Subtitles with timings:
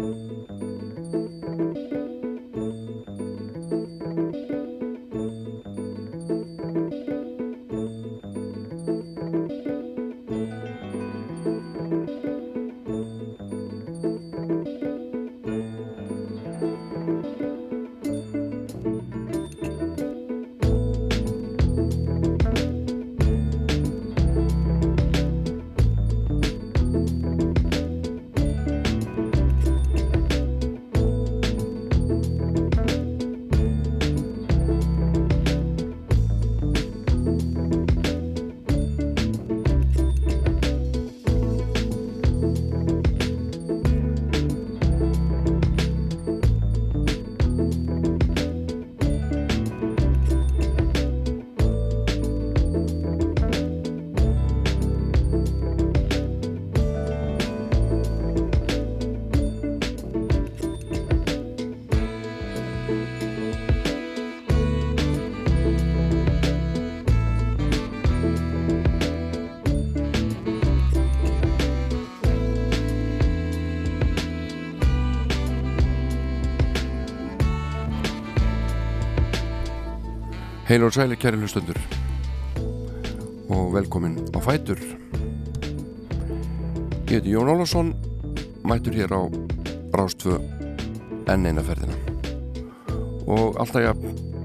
[0.00, 0.79] Música
[80.70, 81.78] Heil og sæli kæri hlustundur
[83.50, 84.78] og velkomin á Fætur.
[87.10, 87.90] Ég heiti Jón Ólafsson
[88.62, 89.26] mættur hér á
[89.90, 90.38] Rástfö
[91.26, 91.98] enn eina ferðina.
[93.26, 93.96] Og alltaf ja,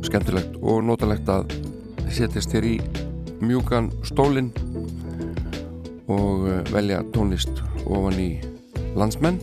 [0.01, 1.53] skemmtilegt og notalegt að
[2.09, 2.75] setjast hér í
[3.45, 4.49] mjúkan stólinn
[6.09, 8.31] og eh, velja tónlist ofan í
[8.97, 9.37] landsmenn.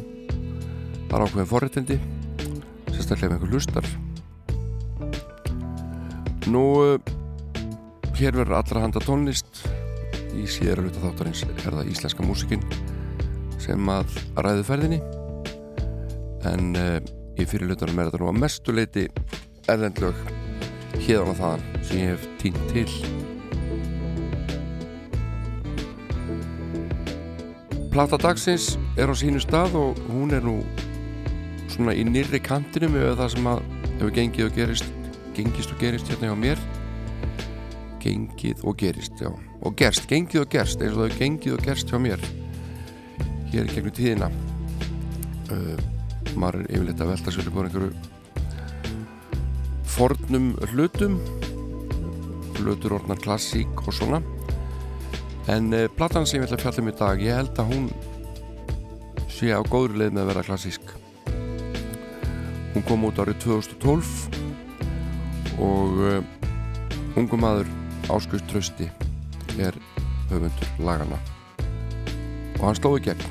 [1.06, 2.05] Það er ákveðin forrættindi
[2.91, 3.94] sérstaklega með einhver hlustar
[6.53, 6.98] Nú, eh,
[8.19, 9.62] hér verður allra handa tónlist.
[10.36, 12.64] Í síðara hluta þáttarins er það íslenska músikinn
[13.62, 14.98] sem að ræðu ferðinni.
[16.50, 16.98] En uh,
[17.41, 19.06] í fyrir hlutunum er þetta nú að mestuleiti
[19.72, 20.19] erðendlög
[21.06, 22.89] hérðan á þaðan sem ég hef tínt til.
[27.93, 30.59] Plata dagsins er á sínu stað og hún er nú
[31.72, 35.01] svona í nýri kantinu með það sem að hefur gengið og gerist
[35.37, 36.62] gengist og gerist hérna hjá mér.
[38.03, 39.31] Gengið og gerist já.
[39.62, 42.25] og gerst, gengið og gerst eins og það er gengið og gerst hjá mér.
[43.53, 44.28] Hér gegnum tíðina.
[45.53, 45.76] Uh,
[46.34, 47.93] maður er yfirleitt að velta sér upp á einhverju
[49.93, 51.19] fornum hlutum.
[52.59, 54.22] Hlutur orðnar klassík og svona.
[55.53, 57.88] En uh, platan sem ég vil að fjalla um í dag ég held að hún
[59.32, 60.94] sé á góður leið með að vera klassísk.
[62.72, 64.51] Hún kom út árið 2012
[65.60, 66.18] og uh,
[67.18, 67.70] ungum maður
[68.12, 68.88] Áskust Trösti
[69.60, 69.76] er
[70.30, 71.18] höfundur lagana
[72.58, 73.24] og hann slóði gegn.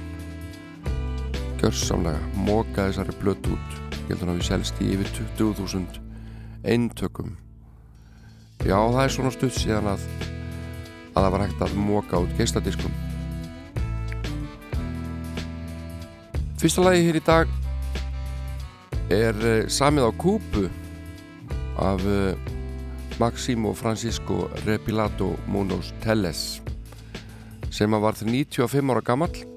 [1.61, 3.77] Görsamlega mókaði þessari blött út.
[4.09, 6.01] Ég held að hann hafi selst í yfir 20.000
[6.67, 7.37] eintökum.
[8.65, 10.03] Já það er svona stutt síðan að
[11.11, 12.93] að það var hægt að móka út geistadiskum
[16.61, 17.49] fyrsta lagi hér í dag
[19.11, 20.67] er uh, samið á kúpu
[21.77, 22.35] af uh,
[23.19, 26.61] Maximo Francisco Repilato Munoz Telles
[27.71, 29.51] sem að var til 95 ára gammal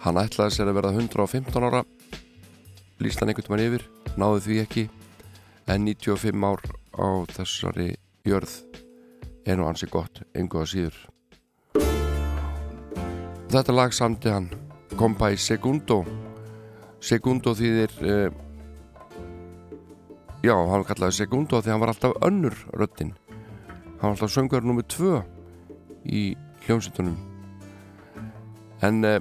[0.00, 1.82] hann ætlaði sér að verða 115 ára.
[3.00, 4.84] Líst hann einhvern veginn yfir náðu því ekki.
[5.70, 6.62] En 95 ár
[6.96, 7.90] á þessari
[8.26, 8.56] jörð
[9.46, 10.98] er nú hansi gott einhverja síður.
[13.50, 14.48] Þetta lag samti hann
[14.96, 16.02] Compay Segundo.
[17.00, 18.40] Segundo þýðir uh,
[20.40, 23.12] Já, hann kallaði Segundo því hann var alltaf önnur röttin
[24.00, 25.18] hann var alltaf söngur nummið tvö
[26.08, 26.22] í
[26.64, 27.18] hljómsveitunum.
[28.80, 29.18] En uh,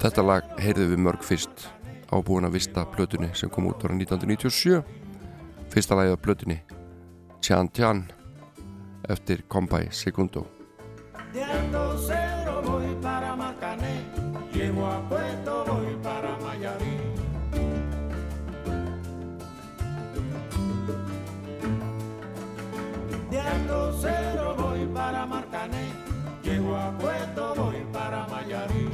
[0.00, 1.66] þetta lag heyrðum við mörg fyrst
[2.08, 4.80] á búin að vista blötunni sem kom út ára 1997
[5.72, 6.58] fyrsta lagið af blötunni
[7.44, 8.04] Tjan Tjan
[9.12, 10.46] eftir Compay Segundo
[14.52, 15.51] Llego a Puerto
[24.92, 25.92] para Marcané,
[26.42, 28.88] llego a Puerto voy para Mayarí.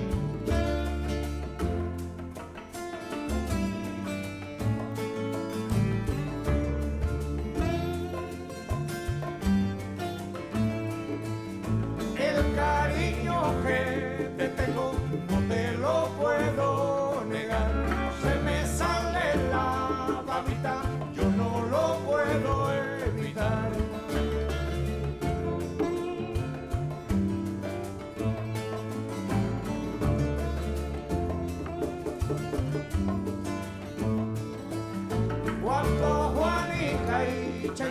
[12.16, 14.92] El cariño que te tengo
[15.30, 16.77] no te lo puedo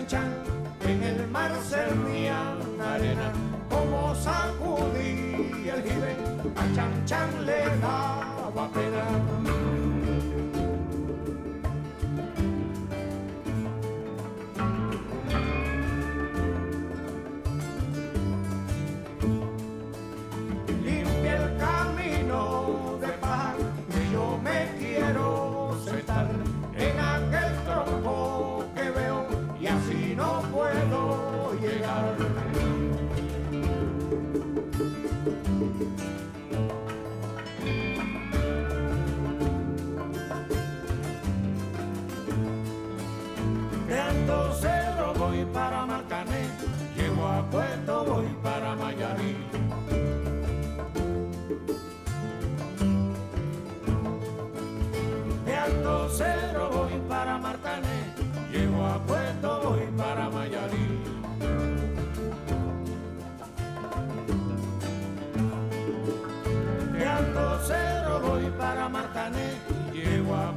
[0.08, 0.32] Chan
[0.88, 3.34] en el mar servían arena,
[3.70, 6.16] como sacudí el jibe,
[6.56, 9.67] a Chan Chan le daba pena.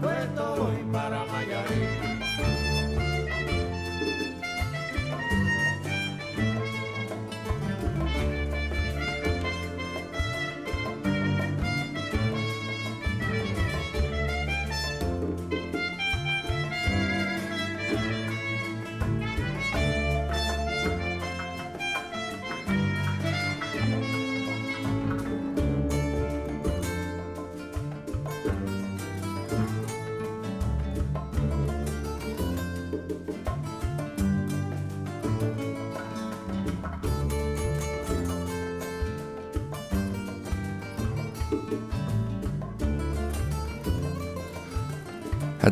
[0.00, 0.79] Puerto voy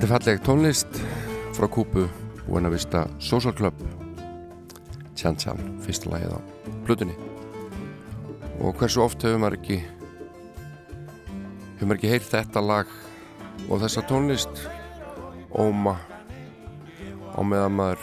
[0.08, 0.98] Þetta er falleg tónlist
[1.52, 2.06] frá Kúpu
[2.46, 3.76] Buena Vista Social Club.
[5.12, 6.40] Tjan Tjan, fyrsta lagið á
[6.86, 7.12] Plutunni
[8.64, 9.76] og hversu oft hefur maður ekki
[11.74, 12.94] hefur maður ekki heyrt þetta lag
[13.68, 14.62] og þessa tónlist?
[15.52, 15.98] Óma
[17.36, 18.00] á meðan maður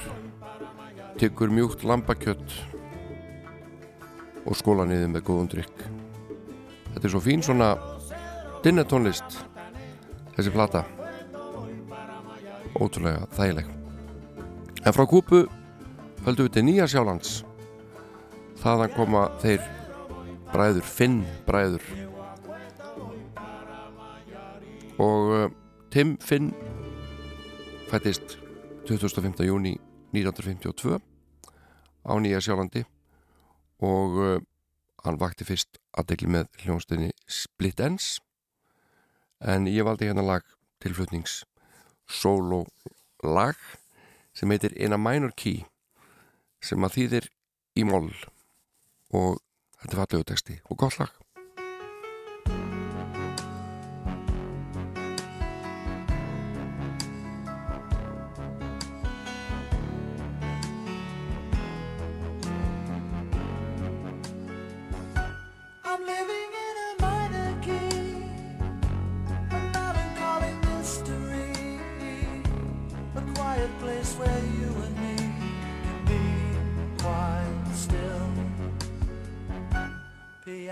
[1.18, 2.54] tekur mjúkt lambakjött
[4.46, 5.88] og skóla niður með góðum drikk
[6.92, 7.72] þetta er svo fín svona
[8.62, 9.42] dinnetónlist
[10.38, 10.84] þessi plata
[12.80, 13.68] ótrúlega þægileg.
[14.86, 15.45] En frá Kúpu
[16.25, 17.44] höldum við til Nýja Sjálands.
[18.62, 19.63] Þaðan koma þeir
[20.51, 21.86] bræður, Finn bræður.
[25.01, 25.48] Og uh,
[25.92, 26.51] Tim Finn
[27.89, 28.38] fættist
[28.88, 29.44] 25.
[29.48, 29.75] júni
[30.16, 31.00] 1952
[32.06, 32.86] á Nýja Sjálandi.
[33.83, 34.38] Og uh,
[35.06, 38.19] hann vakti fyrst aðdegli með hljónstinni Split Ends.
[39.42, 40.45] En ég valdi hérna lag
[40.81, 41.44] tilflutnings
[42.07, 42.66] solo
[43.24, 43.57] lag
[44.36, 45.66] sem heitir In a Minor Key
[46.62, 47.30] sem að þýðir
[47.78, 48.13] í moll.
[49.16, 49.40] Og
[49.81, 51.25] þetta er fallegu texti og gott lag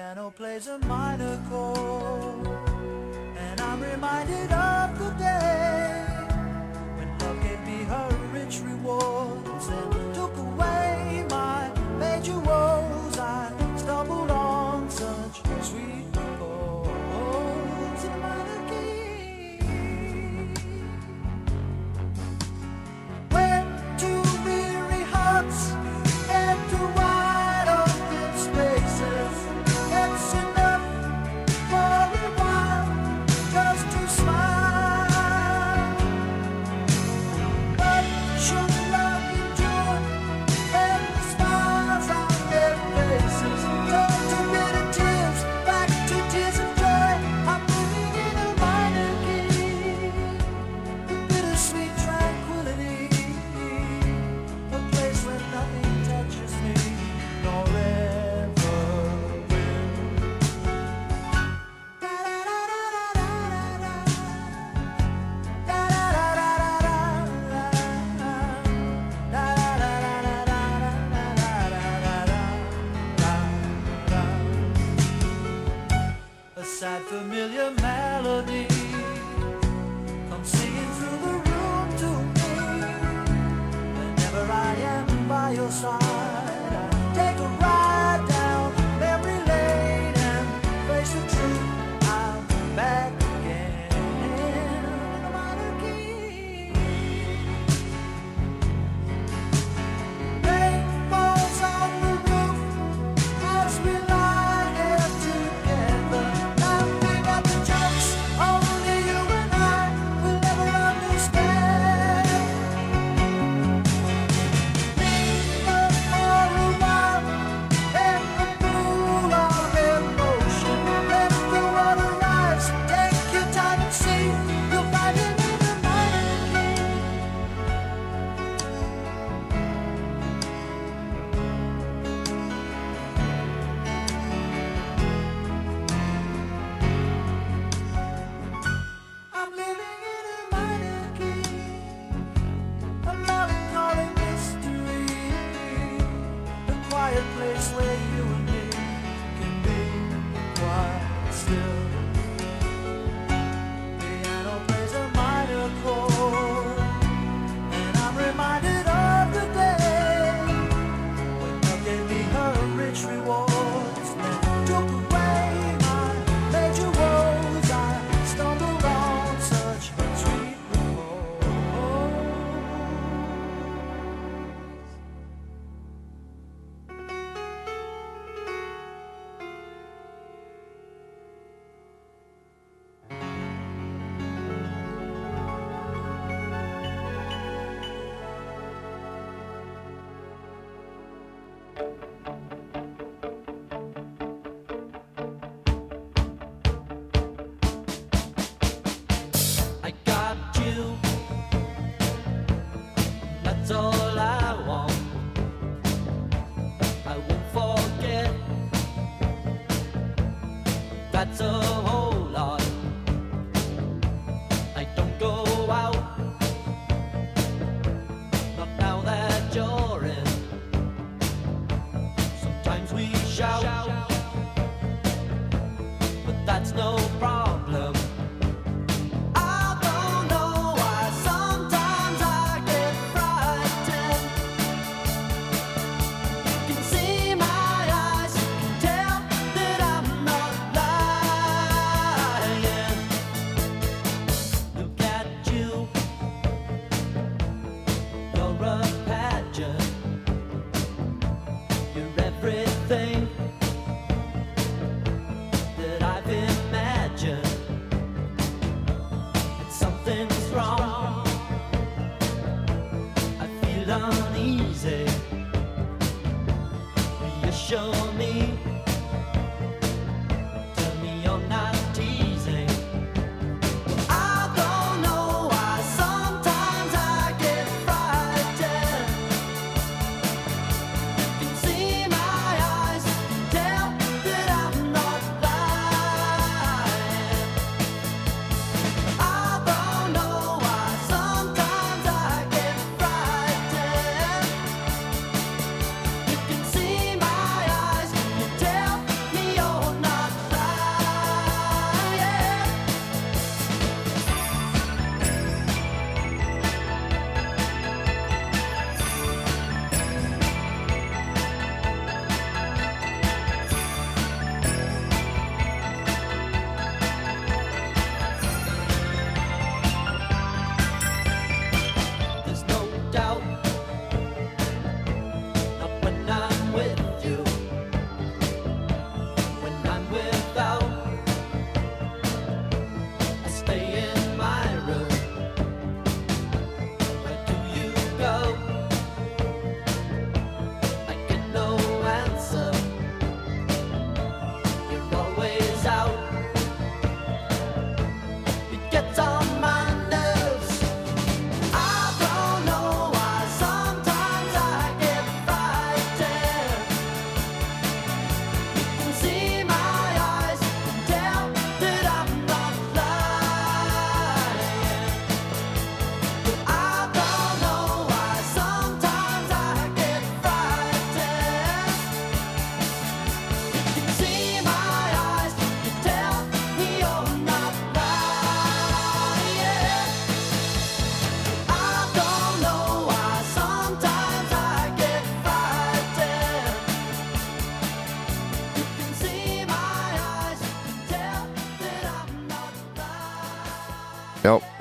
[0.04, 2.46] Piano plays a minor chord,
[3.38, 6.06] and I'm reminded of the day
[6.98, 9.70] when love gave me her rich rewards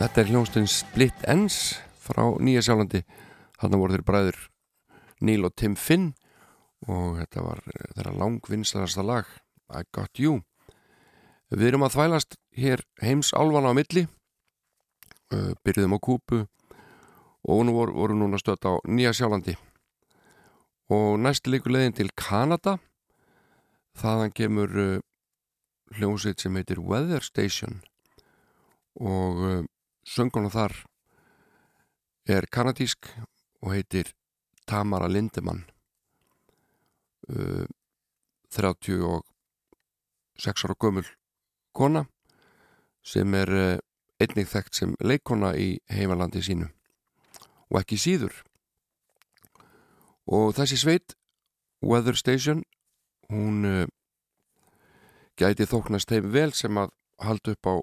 [0.03, 3.05] þetta er hljónstinn Split Ends frá Nýja Sjálandi.
[3.61, 4.39] Þarna voru þeir bræður
[5.23, 6.09] Neil og Tim Finn
[6.91, 9.29] og þetta var eh, þeirra langvinnslarasta lag
[9.71, 10.41] I Got You.
[11.55, 16.41] Við erum að þvælast hér heims álfana á milli uh, byrjuðum á Kúpu
[17.47, 19.55] og nú voru, voru núna stödd á Nýja Sjálandi.
[20.91, 22.81] Og næsti leikur leiðin til Kanada.
[24.01, 25.05] Þaðan kemur uh,
[25.95, 27.85] hljómsveit sem heitir Weather Station.
[28.99, 29.69] Og
[30.05, 30.75] sönguna þar
[32.29, 33.09] er kanadísk
[33.63, 34.13] og heitir
[34.67, 35.65] Tamara Lindemann.
[37.29, 37.67] Uh,
[38.51, 39.23] 36
[40.65, 41.07] ára gömul
[41.73, 42.05] kona
[43.03, 43.79] sem er uh,
[44.21, 46.69] einnig þekkt sem leikona í heimalandi sínu
[47.71, 48.35] og ekki síður.
[50.27, 51.17] Og þessi sveit
[51.83, 52.63] Weather Station
[53.31, 53.87] hún uh,
[55.39, 56.93] gæti þóknast þeim vel sem að
[57.23, 57.75] halda upp á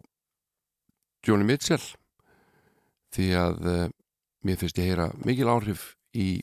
[1.26, 1.84] Joni Mitchell
[3.16, 3.86] því að uh,
[4.46, 6.40] mér finnst ég heyra mikil áhrif í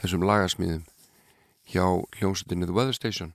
[0.00, 0.84] þessum lagasmíðum
[1.66, 1.84] hjá
[2.18, 3.34] hljómsveitinni The Weather Station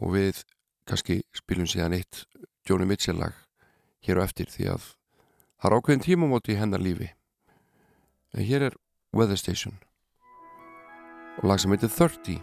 [0.00, 0.42] og við
[0.88, 2.24] kannski spilum síðan eitt
[2.68, 3.36] Joni Mitchell lag
[4.04, 4.88] hér á eftir því að
[5.60, 7.10] það er ákveðin tímamóti í hennar lífi.
[8.34, 8.78] En hér er
[9.14, 9.78] Weather Station
[11.38, 12.38] og lag sem heitir 30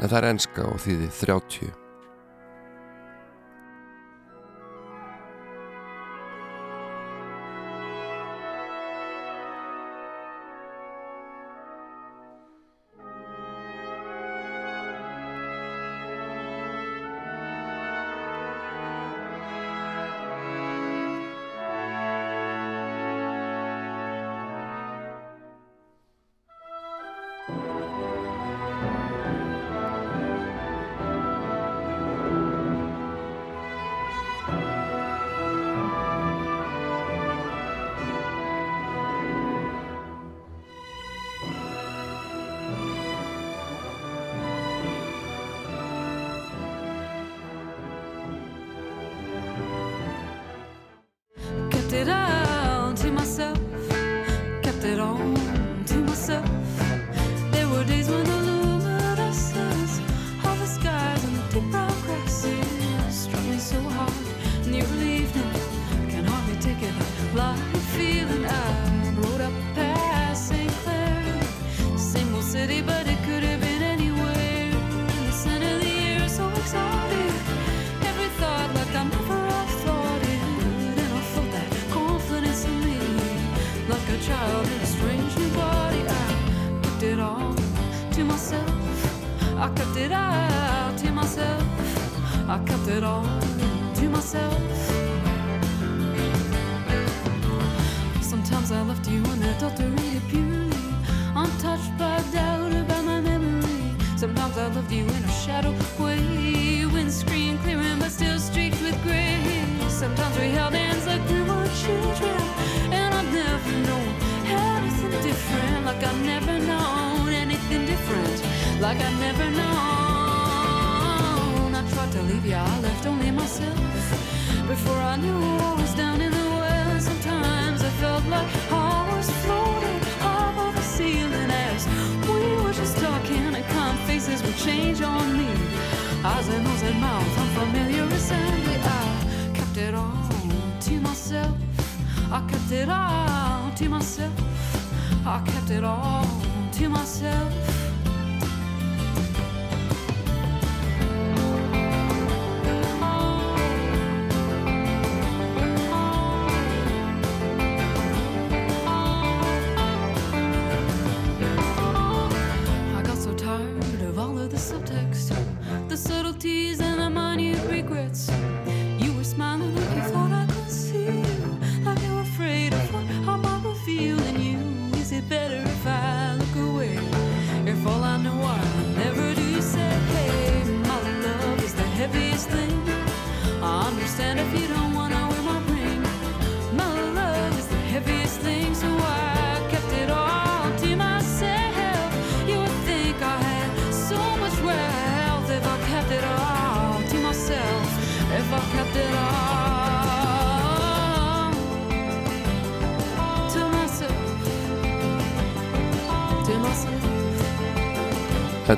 [0.00, 1.81] en það er enska og þýði 30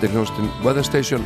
[0.04, 1.22] Þetta er hljónstinn Weather Station.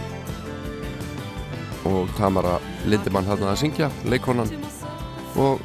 [1.91, 4.53] Og Tamara Lindemann þarna að syngja, leikonan
[5.35, 5.59] og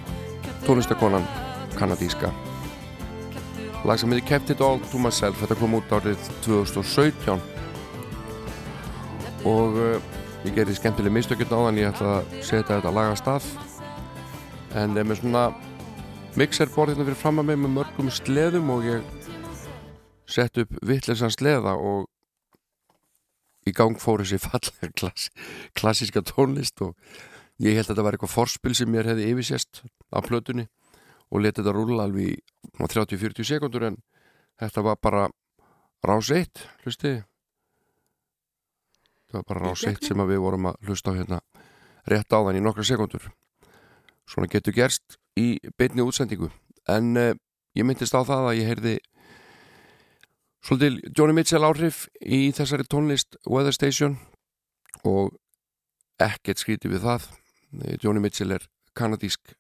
[0.66, 1.28] tónlistakonan
[1.78, 2.32] kanadíska.
[3.86, 5.38] Lag sem heitir Kept It All To Myself.
[5.44, 7.38] Þetta kom út árið 2017
[9.52, 10.00] og uh,
[10.48, 13.52] ég gerði skemmtileg mistökjum á þann ég ætla að setja þetta lag að stað.
[14.82, 15.44] En er með svona
[16.34, 19.06] mixerborð hérna fyrir fram að mig með mörgum sleðum og ég
[20.26, 22.10] sett upp vittlesan sleða og
[23.68, 25.30] í gang fór þessi fallega klass,
[25.78, 26.96] klassíska tónlist og
[27.62, 30.68] ég held að þetta var eitthvað forspil sem mér hefði yfirsést á plötunni
[31.32, 32.40] og letið þetta rúla alveg í
[32.82, 34.02] 30-40 sekundur en
[34.62, 35.28] þetta var bara
[36.04, 37.14] rás 1 hlusti.
[39.24, 41.40] Þetta var bara rás 1 sem við vorum að hlusta á hérna
[42.10, 43.32] rétt á þann í nokkra sekundur
[44.30, 46.50] svona getur gerst í beinni útsendingu.
[46.90, 47.32] En uh,
[47.78, 48.96] ég myndist á það að ég heyrði
[50.64, 54.18] svolítil Johnny Mitchell áhrif í þessari tónlist Weather Station
[55.04, 55.36] og
[56.24, 57.28] ekkert skríti við það.
[58.02, 59.56] Johnny Mitchell er kanadísk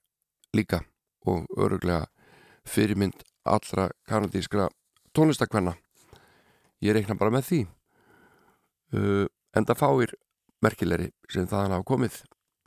[0.55, 0.83] líka
[1.27, 2.05] og öruglega
[2.69, 4.69] fyrirmynd allra kanadískra
[5.13, 5.75] tónlistakvenna
[6.83, 7.61] ég reikna bara með því.
[8.93, 9.25] Uh,
[9.57, 10.13] enda fáir
[10.63, 12.19] merkilegri sem þaðan hafa komið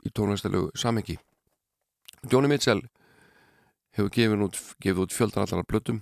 [0.05, 1.17] í tónlistalegu samengi
[2.27, 2.81] Johnny Mitchell
[3.95, 6.01] hefur gefið út, gefið út fjöldan allar blötum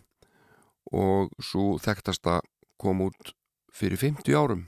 [0.91, 2.41] og svo þekktasta
[2.81, 3.33] kom út
[3.73, 4.67] fyrir 50 árum.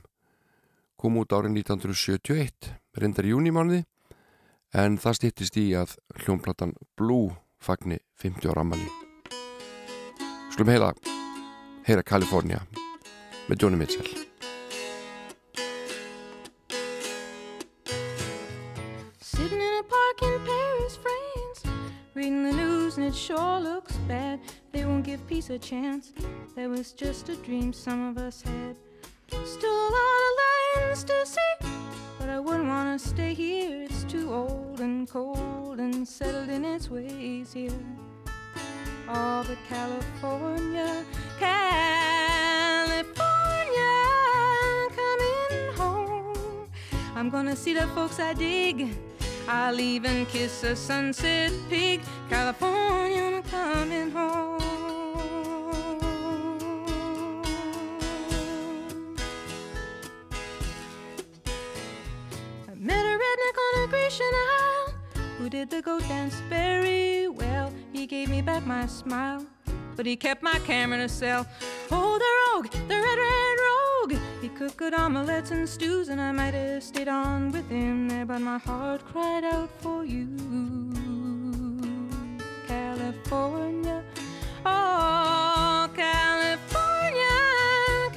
[0.98, 3.84] Kom út árið 1971 reyndar í júnimániði
[4.74, 8.88] en það stýttist í að hljónplatan Blue fagni 50 ára ammali
[10.52, 10.92] Skulum heila
[11.86, 12.60] heyra California
[13.48, 14.08] með Johnny Mitchell.
[19.22, 21.62] Sitting in a park in Paris, France,
[22.14, 22.67] reading the news
[22.98, 24.40] and it sure looks bad.
[24.72, 26.12] They won't give peace a chance.
[26.56, 28.74] That was just a dream some of us had.
[29.46, 30.32] Still a lot of
[30.80, 31.68] lands to see,
[32.18, 33.84] but I wouldn't want to stay here.
[33.84, 37.70] It's too old and cold and settled in its ways here.
[39.08, 41.04] Oh, but California,
[41.38, 43.14] California,
[44.98, 46.68] coming home.
[47.14, 48.88] I'm gonna see the folks I dig.
[49.50, 52.02] I'll even kiss a sunset pig.
[52.28, 54.60] California, I'm coming home.
[62.68, 64.94] I met a redneck on a Grecian Isle
[65.38, 67.72] who did the goat dance very well.
[67.90, 69.46] He gave me back my smile,
[69.96, 71.46] but he kept my camera a cell.
[71.90, 73.37] Oh, the rogue, the red, red
[74.58, 78.40] cooked good omelets and stews, and I might have stayed on with him there, but
[78.40, 80.26] my heart cried out for you.
[82.66, 84.02] California,
[84.66, 87.38] oh, California,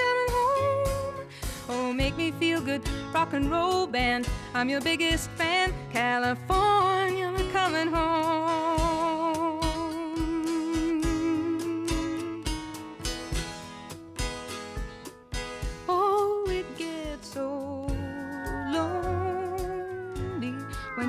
[0.02, 1.28] coming home.
[1.70, 2.82] Oh, make me feel good
[3.14, 4.28] rock and roll band.
[4.56, 8.81] I'm your biggest fan, California, coming home.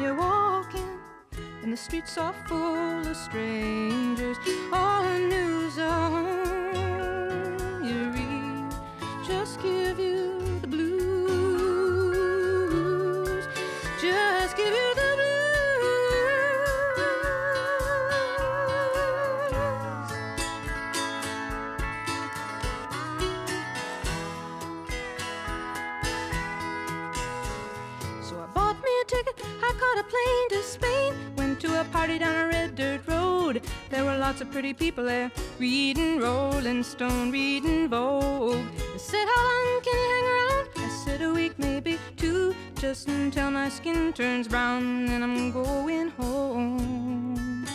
[0.02, 0.98] You're walking
[1.62, 4.36] and the streets are full of strangers.
[4.72, 6.24] All the news on
[7.84, 8.74] you read
[9.24, 10.11] just give you
[34.52, 38.66] pretty people there, reading Rolling Stone, reading Vogue.
[38.92, 40.68] They said, How long can you hang around?
[40.76, 45.08] I said, A week, maybe two, just until my skin turns brown.
[45.08, 47.66] And I'm going home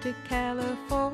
[0.00, 0.14] to.
[0.26, 1.11] California,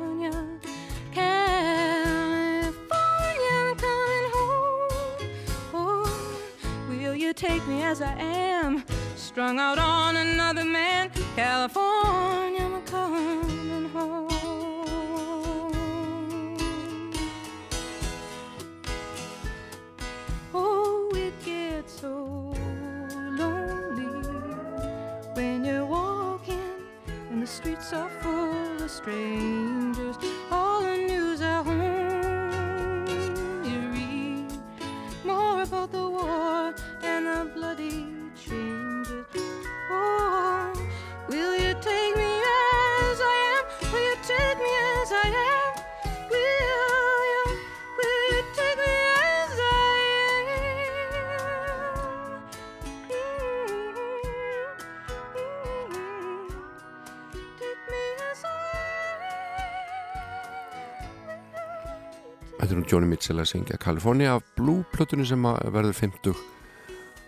[62.88, 66.38] Johnny Mitchell að syngja California af Blue plötunni sem verður 50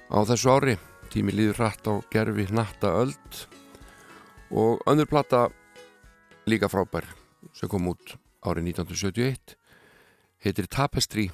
[0.08, 0.76] á þessu ári.
[1.12, 3.40] Tími líður hratt á gerfi natta öld
[4.56, 5.48] og önnur plata
[6.48, 7.04] líka frábær
[7.52, 9.56] sem kom út árið 1971
[10.40, 11.28] heitir Tapestry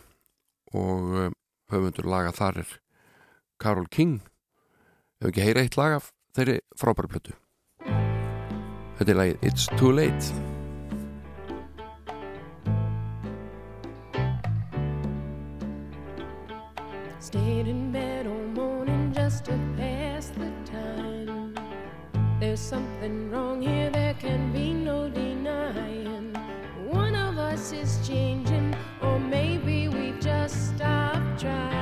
[0.75, 1.31] og eh,
[1.71, 2.75] höfundur laga þar er
[3.62, 4.19] Carol King.
[5.21, 7.39] Hefur ekki heyra eitt lag af þeirri frábæri plötu.
[8.99, 10.56] Þetta er lagið It's Too Late
[17.27, 21.57] Stayed in bed all morning just to pass the time.
[22.39, 26.33] There's something wrong here, there can be no denying.
[26.87, 31.76] One of us is changing, or maybe we've just stopped trying.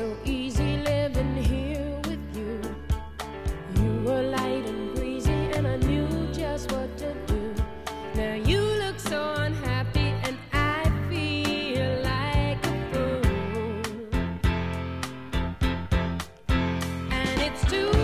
[0.00, 2.58] So easy living here with you.
[3.76, 7.54] You were light and breezy, and I knew just what to do.
[8.14, 13.30] Now you look so unhappy, and I feel like a fool.
[17.10, 17.99] And it's too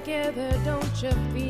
[0.00, 1.47] together, don't you feel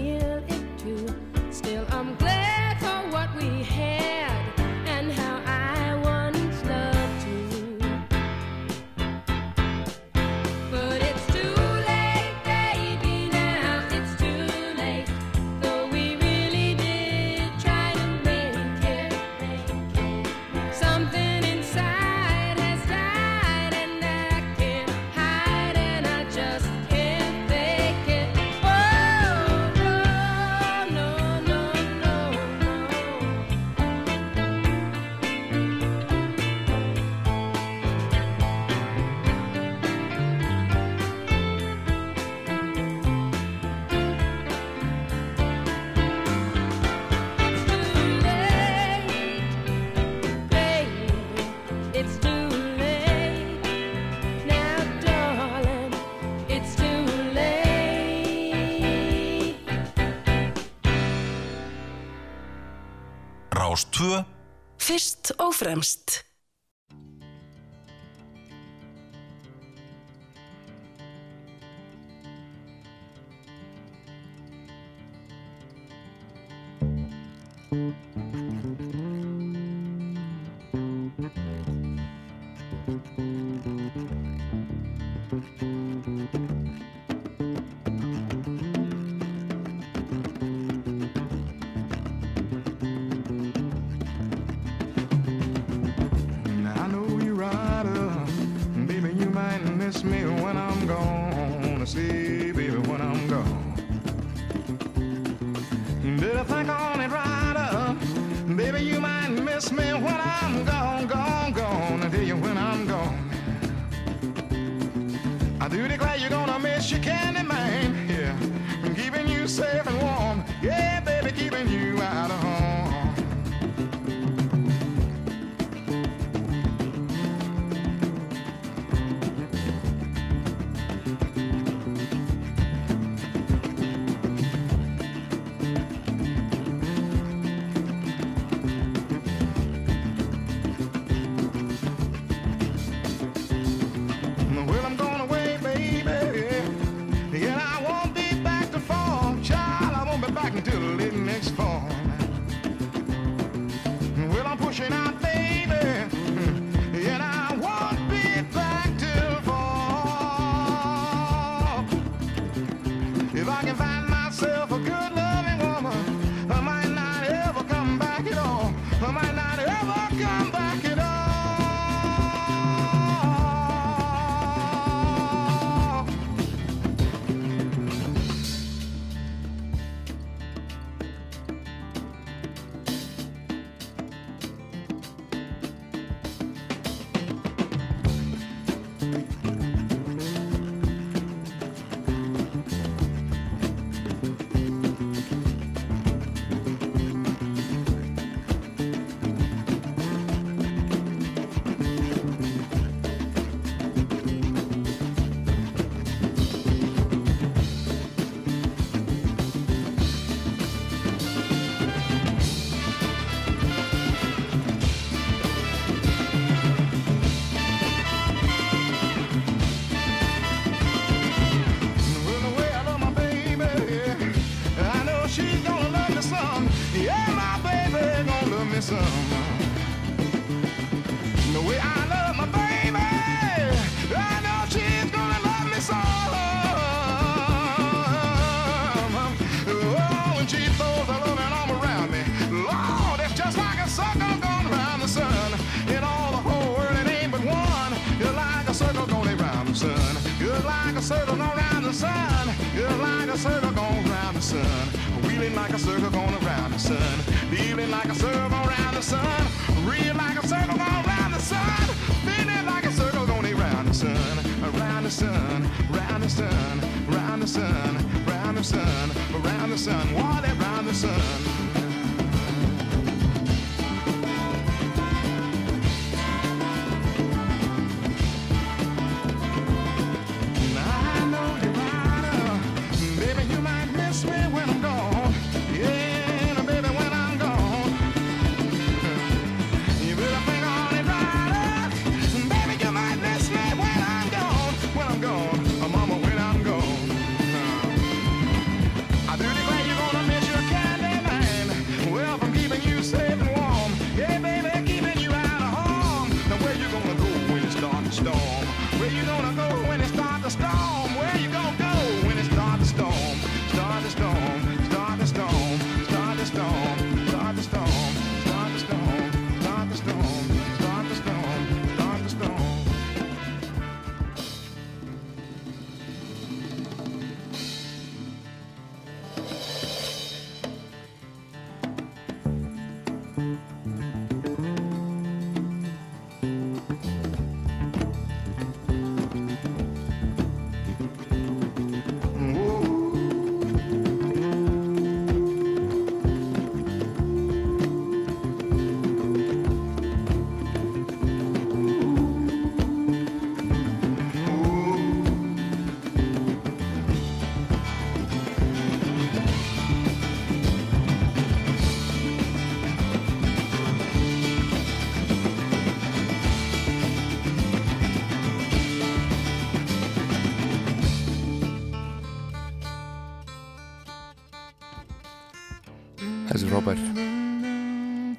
[65.58, 66.27] fremst.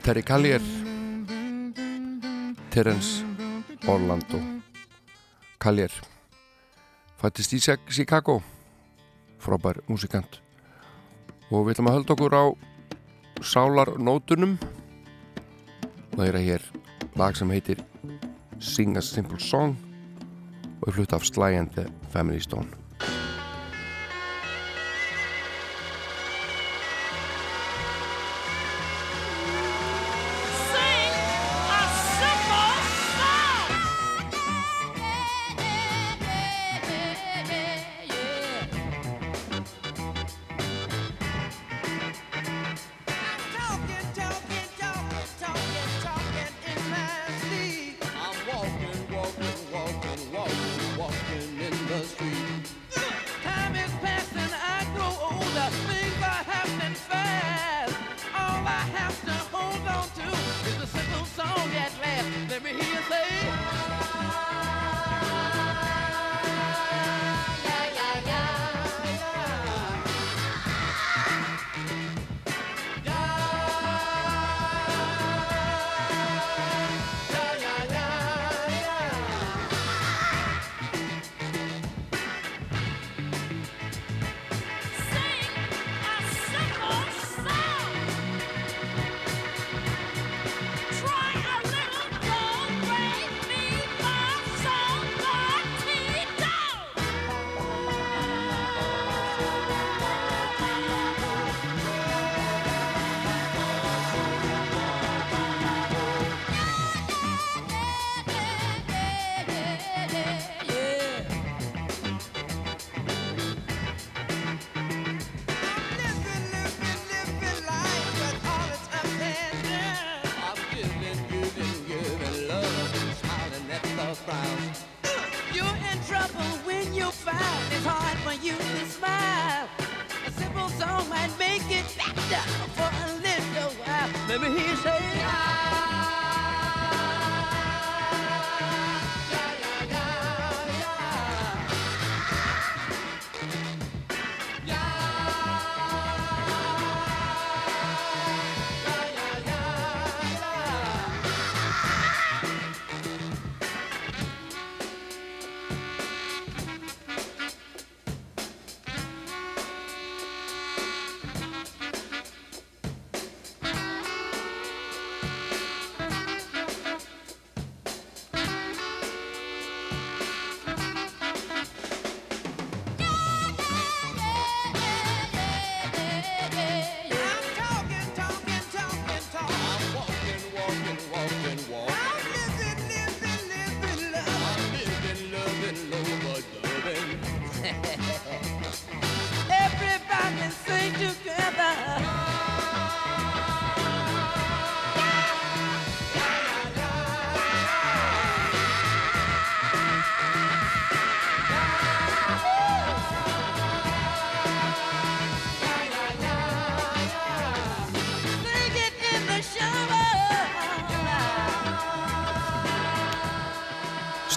[0.09, 0.61] Terry Callier
[2.71, 3.23] Terence
[3.85, 4.39] Orlando
[5.61, 5.91] Callier
[7.21, 8.39] fættist í Chicago
[9.37, 10.39] frábær músikant.
[11.53, 12.45] Og við ætlum að hölda okkur á
[13.53, 14.57] sálarnótunum.
[16.17, 16.67] Það er að hér
[17.13, 17.85] lag sem heitir
[18.57, 19.77] Sing a Simple Song
[20.81, 22.73] og er flutt af Sly and the Family Stone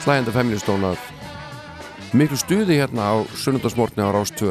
[0.03, 1.03] Family Stone að
[2.18, 4.50] miklu stuði hérna á sunnundarsmorgni á Rás 2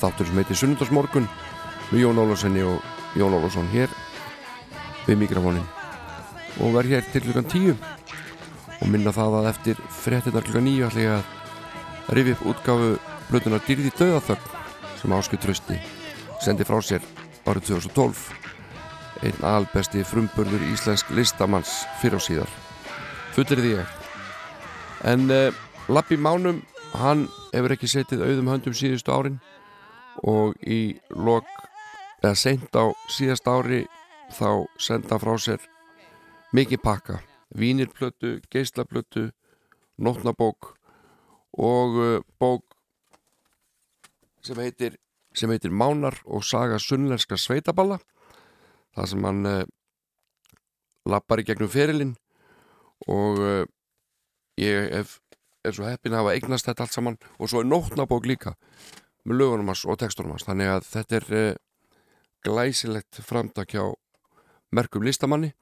[0.00, 1.26] þáttur sem heitir Sunnundarsmorgun
[1.90, 2.80] með Jón Ólafssoni og
[3.12, 3.92] Jón Ólafsson hér
[5.04, 5.66] við mikrofónin
[6.64, 7.76] og verð hér til klukkan 10
[8.80, 12.88] og minna það að eftir fréttinnar klukkan 9 ætla ég að rifi upp útgáfu
[13.28, 14.48] blötunar Dýrði döðaþögn
[15.02, 15.76] sem Áskil Trösti
[16.40, 17.04] sendi frá sér
[17.44, 18.24] árið 2012
[19.28, 22.50] einn albesti frumburður íslensk listamanns fyrir og síðar.
[23.36, 24.05] Fullir því ég
[25.04, 25.52] en uh,
[25.88, 26.62] Lappi Mánum
[26.96, 29.38] hann hefur ekki setið auðum höndum síðustu árin
[30.24, 31.48] og í lok
[32.22, 33.84] eða seint á síðast ári
[34.34, 35.62] þá senda frá sér
[36.56, 37.20] mikið pakka.
[37.56, 39.30] Vínirplötu, geislaplötu
[40.02, 40.74] nótnabók
[41.56, 42.64] og uh, bók
[44.44, 44.98] sem heitir
[45.36, 47.98] sem heitir Mánar og saga sunnlenska sveitaballa
[48.96, 49.62] það sem hann uh,
[51.06, 52.14] lappar í gegnum ferilinn
[53.06, 53.64] og uh,
[54.60, 55.18] ég hef,
[55.64, 58.54] er svo heppin að hafa eignast þetta allt saman og svo er nótnabók líka
[59.26, 60.46] með lögunum hans og textunum hans.
[60.46, 61.58] Þannig að þetta er uh,
[62.46, 63.84] glæsilegt framtak hjá
[64.74, 65.52] merkum listamanni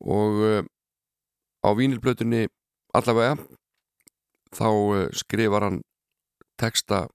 [0.00, 0.62] og uh,
[1.60, 2.46] á vínilblötunni
[2.96, 3.36] allavega
[4.56, 5.82] þá uh, skrifar hann
[6.60, 7.06] texta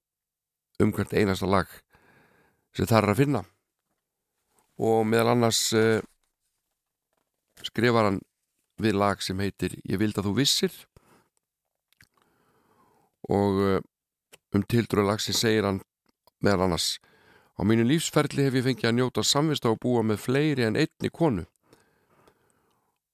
[0.81, 1.69] um hvert einasta lag
[2.75, 3.41] sem það er að finna.
[4.75, 5.61] Og meðal annars
[7.63, 8.17] skrifar hann
[8.81, 10.73] við lag sem heitir Ég vild að þú vissir.
[13.31, 13.81] Og uh,
[14.55, 15.81] um tildröð lag sem segir hann
[16.43, 16.95] meðal annars
[17.55, 20.75] Á mínu lífsferli hef ég fengið að njóta samvist á að búa með fleiri en
[20.75, 21.45] einni konu.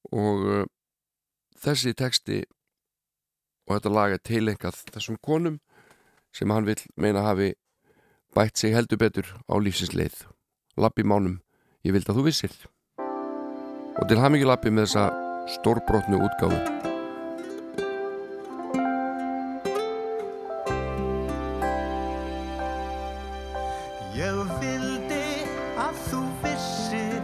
[0.10, 0.64] Og uh,
[1.62, 2.42] þessi teksti
[3.70, 5.60] og þetta lag er tilengað þessum konum
[6.34, 7.54] sem hann vil meina hafi
[8.34, 10.26] bætt sig heldur betur á lífsins leið.
[10.82, 11.38] Lappi mánum,
[11.86, 12.56] ég vild að þú vissir.
[12.98, 16.60] Og til ekki lappi með þessa stórbrotnu útgáfu.
[24.16, 25.28] Ég vildi
[25.82, 27.24] að þú vissir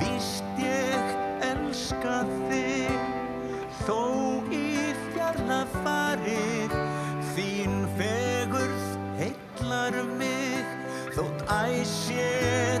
[0.00, 1.14] Víst ég
[1.46, 2.18] elska
[2.50, 3.00] þig.
[3.86, 4.00] Þó
[4.52, 6.76] í fjarla farir
[7.32, 8.88] Þín fegurð
[9.20, 10.74] heillar mig.
[11.16, 12.75] Þótt æsje treg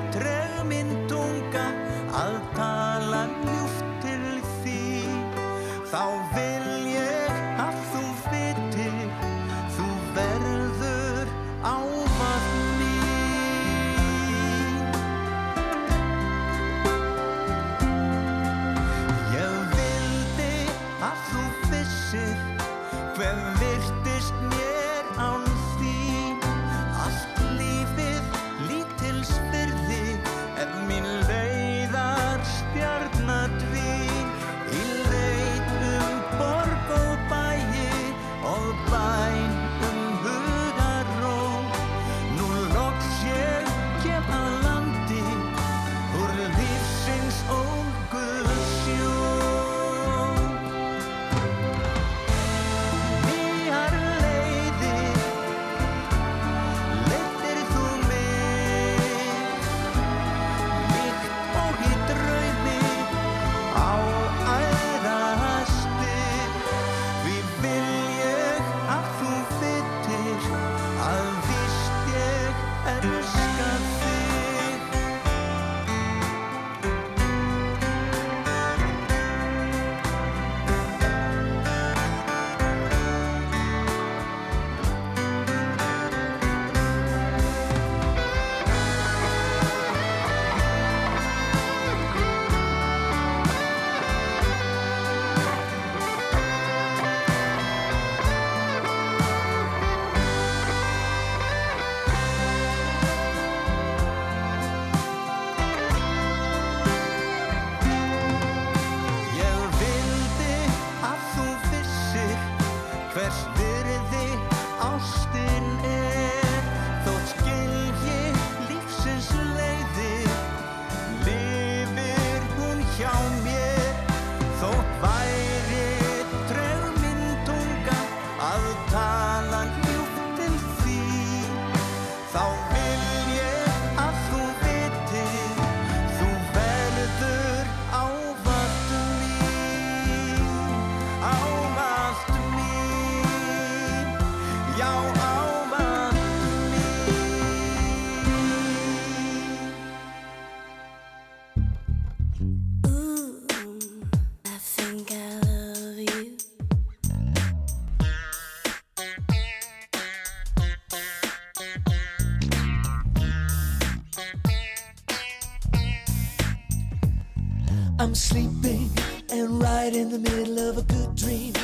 [168.36, 168.90] sleeping
[169.30, 171.54] and right in the middle of a good dream.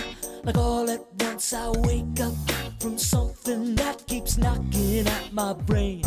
[0.42, 2.34] Like all at once I wake up
[2.80, 6.02] from something that keeps knocking at my brain.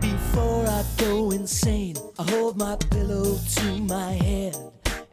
[0.00, 4.56] Before I go insane, I hold my pillow to my head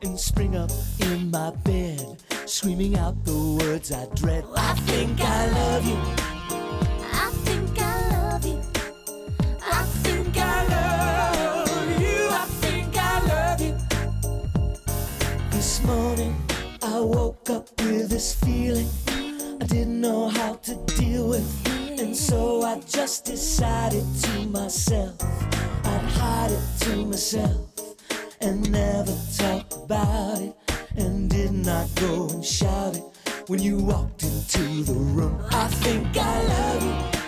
[0.03, 4.45] and spring up in my bed, screaming out the words I dread.
[4.55, 6.32] I think I love you.
[19.73, 21.99] Didn't know how to deal with.
[21.99, 25.15] And so I just decided to myself
[25.83, 27.59] I'd hide it to myself
[28.39, 30.55] and never talk about it.
[30.95, 33.03] And did not go and shout it
[33.47, 35.43] when you walked into the room.
[35.49, 37.22] I think I love you.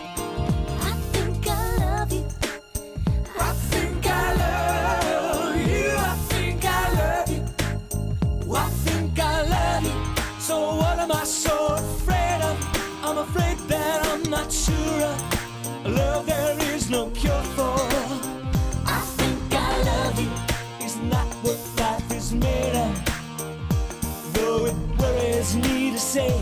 [26.15, 26.41] say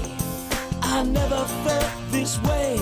[0.83, 2.77] I never felt this way.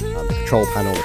[0.00, 0.96] The control panel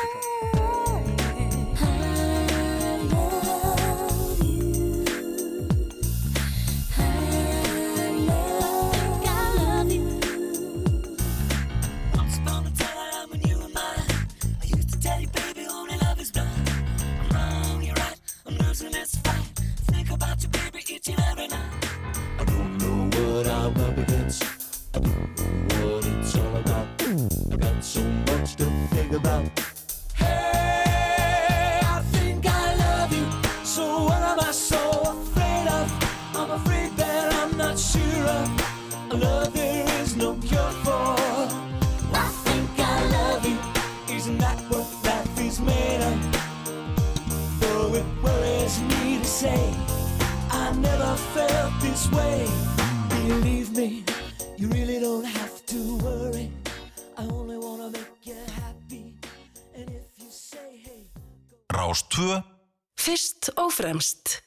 [63.72, 64.44] fremst.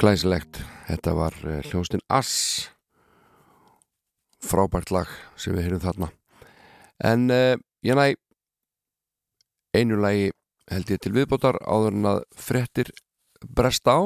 [0.00, 0.62] Glæsilegt.
[0.88, 2.70] Þetta var uh, hljóðstinn Ass.
[4.40, 6.08] Frábært lag sem við heyrum þarna.
[7.04, 8.14] En uh, ég næ
[9.76, 10.30] einu lagi
[10.70, 12.92] held ég til viðbótar áður en að frettir
[13.44, 14.00] bresta á.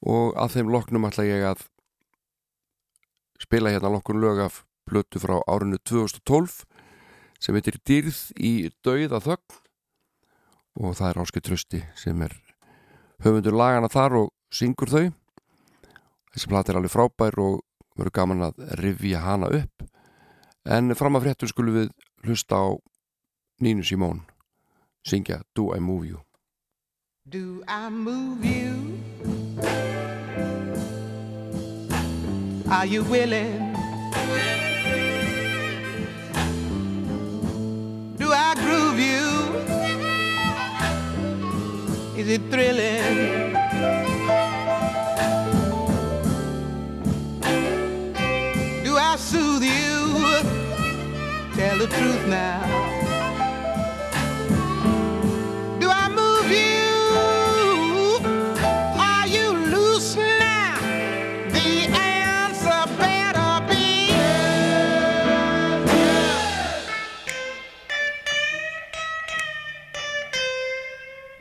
[0.00, 1.66] Og að þeim loknum ætla ég að
[3.40, 6.62] spila hérna nokkur lög af blötu frá árinu 2012
[7.40, 9.60] sem heitir Dýrð í dauða þögn.
[10.80, 12.36] Og það er Áskei Trösti sem er
[13.24, 15.04] höfundur lagana þar og syngur þau
[16.34, 17.60] þessi plati er alveg frábær og
[17.98, 19.86] verður gaman að rifja hana upp
[20.70, 21.92] en fram að fréttur skulum við
[22.26, 22.68] hlusta á
[23.60, 24.24] Nínu Simón
[25.06, 26.24] syngja Do I Move You
[27.30, 28.98] Do I move you?
[32.68, 33.72] Are you willing?
[38.16, 39.28] Do I groove you?
[42.16, 44.09] Is it thrilling?
[49.20, 50.42] Soothe you?
[51.54, 52.64] Tell the truth now.
[55.78, 56.88] Do I move you?
[58.98, 60.78] Are you loose now?
[61.52, 64.10] The answer better be.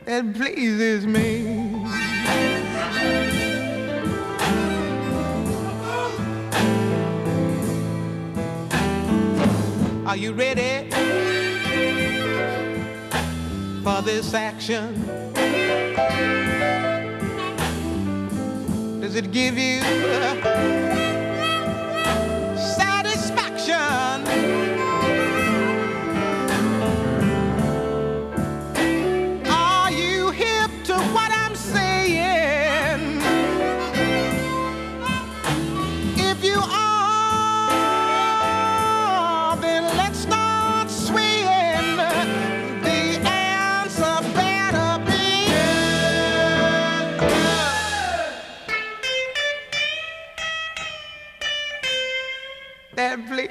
[0.06, 1.89] That pleases me.
[10.10, 10.90] Are you ready
[13.84, 14.96] for this action?
[19.02, 19.84] Does it give you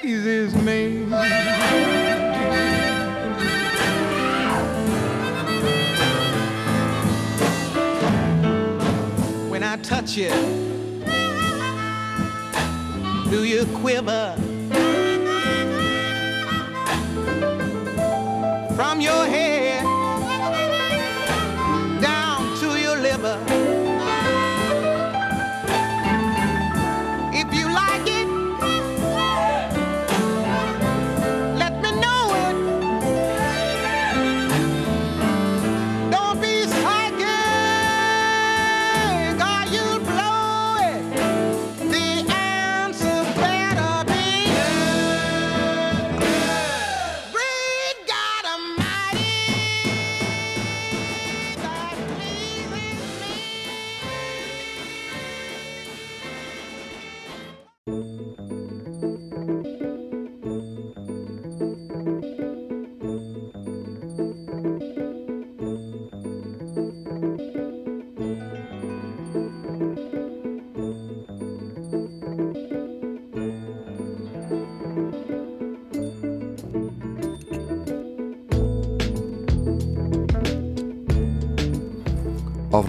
[0.01, 1.03] Pleases me.
[9.51, 10.31] When I touch you,
[13.29, 14.37] do you quiver?
[18.77, 19.58] From your head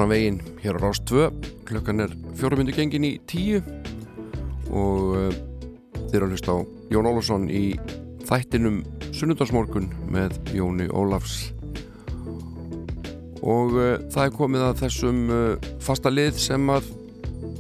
[0.09, 1.29] áfram veginn hér á Rás 2
[1.65, 3.61] klukkan er fjórumundu gengin í tíu.
[4.73, 5.29] Og uh,
[6.09, 6.57] þeir að hlusta á
[6.89, 7.77] Jón Ólafsson í
[8.25, 8.81] þættinum
[9.13, 11.53] Sunnundarsmorgun með Jóni Ólafs.
[13.45, 16.89] Og uh, það er komið að þessum uh, fasta lið sem að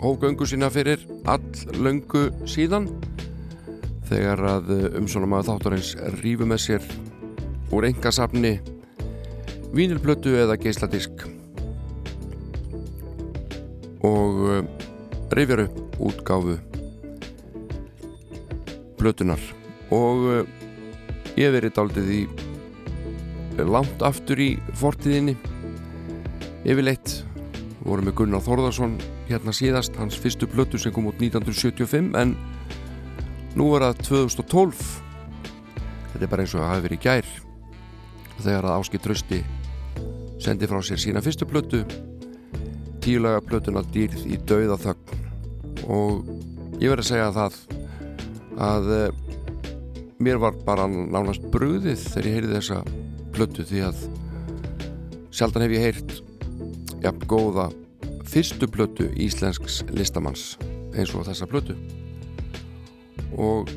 [0.01, 1.45] hófgöngu sína fyrir all
[1.77, 2.89] löngu síðan.
[4.09, 6.93] Þegar að umsónum að þáttarins rífu með sér
[7.69, 8.57] úr engasafni
[9.69, 11.29] vínilplötu eða geisladisk
[14.05, 14.59] og uh,
[15.35, 16.57] rifjar upp útgáfu
[18.99, 19.41] plötunar
[19.91, 20.43] og uh,
[21.39, 22.21] ég verið daldið í
[23.59, 25.35] langt aftur í fortíðinni.
[26.63, 27.19] Yfirleitt
[27.83, 28.95] vorum við Gunnar Þórðarsson
[29.29, 32.33] hérna síðast, hans fyrstu plötu sem kom út 1975 en
[33.57, 34.81] nú er það 2012
[36.13, 37.31] þetta er bara eins og að hafi verið gær
[38.39, 39.39] þegar að Áski Trösti
[40.39, 41.83] sendi frá sér sína fyrstu plötu
[43.03, 45.27] tíulega plötuna dýrð í dauða þögn.
[45.89, 46.29] Og
[46.81, 47.59] ég verði að segja það
[48.59, 49.27] að uh,
[50.19, 52.81] mér var bara nánast brúðið þegar ég heyrði þessa
[53.35, 54.01] plötu því að
[55.31, 56.17] sjaldan hef ég heyrt
[57.03, 57.69] jafn góða
[58.29, 60.57] fyrstu plötu íslensks listamanns
[60.93, 61.77] eins og þessa plötu.
[63.39, 63.69] Og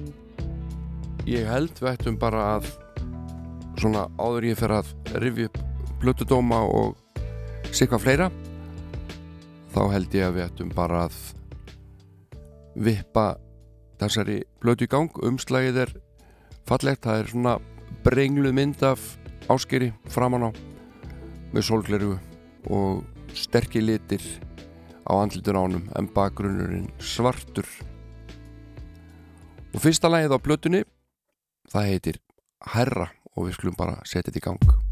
[1.28, 2.72] ég held við ættum bara að
[3.78, 4.90] svona áður ég fer að
[5.22, 5.60] rifja upp
[6.02, 6.98] plötudóma og
[7.70, 8.28] sikka fleira
[9.72, 11.18] þá held ég að við ættum bara að
[12.76, 13.26] vippa
[14.00, 15.12] þessari plötu í gang.
[15.24, 15.94] Umslagið er
[16.68, 17.54] fallegt, það er svona
[18.04, 19.04] brengluð mynd af
[19.52, 20.50] áskeri framan á
[21.52, 22.12] með sólgleru
[22.72, 23.02] og
[23.36, 24.24] sterkir litir
[25.08, 27.66] á andlitun ánum en bakgrunnurinn svartur.
[29.72, 30.84] Og fyrsta lagið á blötunni
[31.72, 32.22] það heitir
[32.74, 34.91] Herra og við skulum bara setja þetta í gang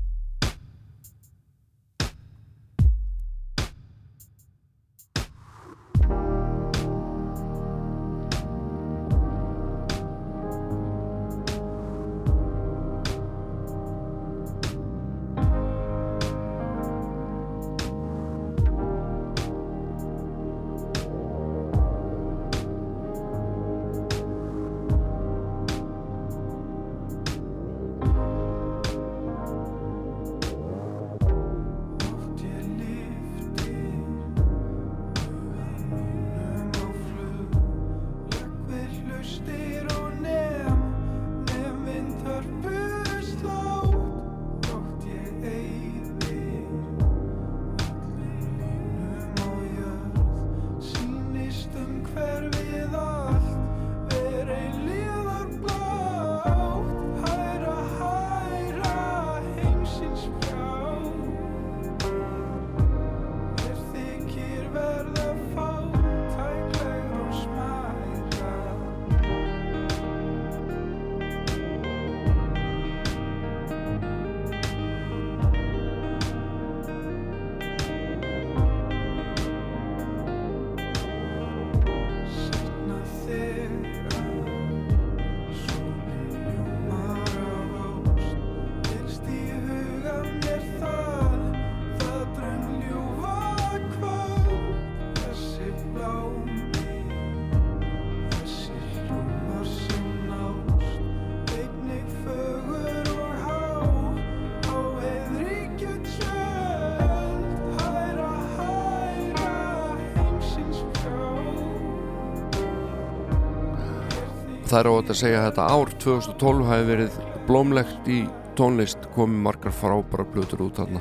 [114.71, 117.15] Það er óvægt að segja að þetta ár 2012 hafi verið
[117.49, 118.19] blómlegt í
[118.55, 119.09] tónlist.
[119.17, 121.01] Komið margar frábæra blötur út þarna.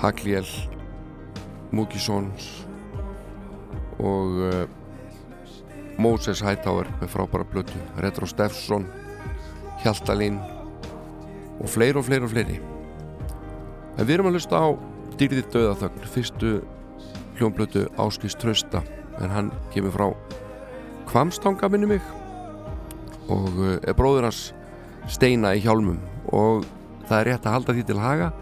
[0.00, 0.48] Hagliel
[1.76, 2.46] Múkisons
[4.00, 4.62] og uh,
[6.00, 8.86] Moses Hightower með frábæra blötu Retro Steffsson
[9.82, 10.38] Hjaltalín
[11.60, 12.56] og fleiri og fleiri og fleiri.
[13.98, 14.72] En við erum að lusta á
[15.20, 16.54] Dýrðir döðaþögn fyrstu
[17.36, 18.80] hljónblötu Áskist Trausta.
[19.20, 20.08] En hann kemur frá
[21.12, 22.17] Kvamstanga minni mig
[23.28, 24.48] og uh, er bróður hans
[25.08, 26.00] steina í hjálmum.
[26.32, 26.66] Og
[27.08, 28.32] það er rétt að halda því til haga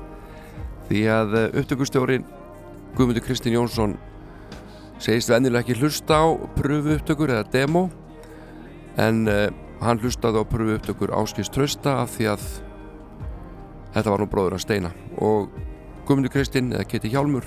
[0.88, 2.26] því að uh, upptökustjórin
[2.96, 3.96] Guðmundur Kristinn Jónsson
[5.02, 6.26] segist vennilega ekki hlusta á
[6.56, 7.86] pröfu upptökur eða demo
[8.96, 9.48] en uh,
[9.82, 12.46] hann hlustaði á pröfu upptökur Áskist Trausta af því að
[13.96, 14.92] þetta var nú bróður hans steina.
[15.18, 15.50] Og
[16.06, 17.46] Guðmundur Kristinn eða Keti Hjálmur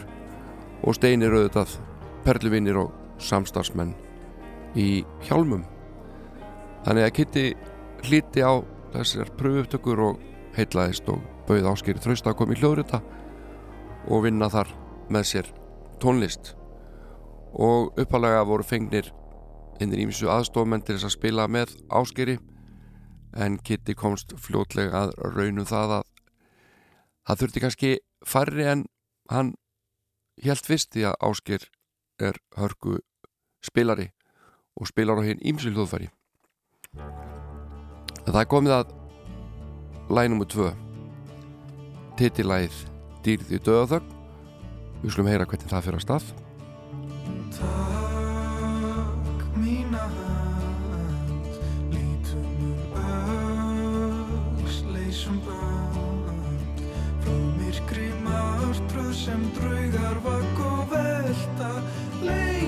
[0.83, 1.79] og steinir auðvitað
[2.25, 3.95] perluvinnir og samstarfsmenn
[4.79, 5.63] í hjálmum
[6.89, 7.41] þannig að Kitty
[8.07, 8.65] hlíti á
[8.95, 10.21] þessar pröfuuptökur og
[10.55, 12.97] heitlaðist og bauð áskýri trösta að koma í hljóðrita
[14.09, 14.71] og vinna þar
[15.13, 15.51] með sér
[16.01, 16.55] tónlist.
[17.53, 19.11] Og uppalega voru fengnir
[19.77, 22.39] innir ímsu aðstofmenn til þess að spila með áskýri
[23.37, 26.11] en Kitty komst fljótlega að raunum það að
[27.29, 28.87] það þurfti kannski færri en
[29.29, 29.53] hann
[30.41, 31.69] helt fyrst því að áskýr
[32.17, 32.97] er hörgu
[33.61, 34.09] spilari
[34.73, 36.09] og spilar á hinn ímsu hljóðfæri
[38.39, 38.93] það komið að
[40.15, 40.45] læg nr.
[40.53, 40.69] 2
[42.19, 42.75] titilæð
[43.23, 44.09] Dýrð í döðaþögn
[45.01, 46.25] við slum heyra hvernig það fyrir að stað.
[47.55, 51.51] Takk mína hand
[51.93, 52.79] Lítum um
[54.63, 56.77] öks Leysum band
[57.23, 61.71] Frá myrkri martröð sem draugar vakk og velta
[62.23, 62.58] Lengra,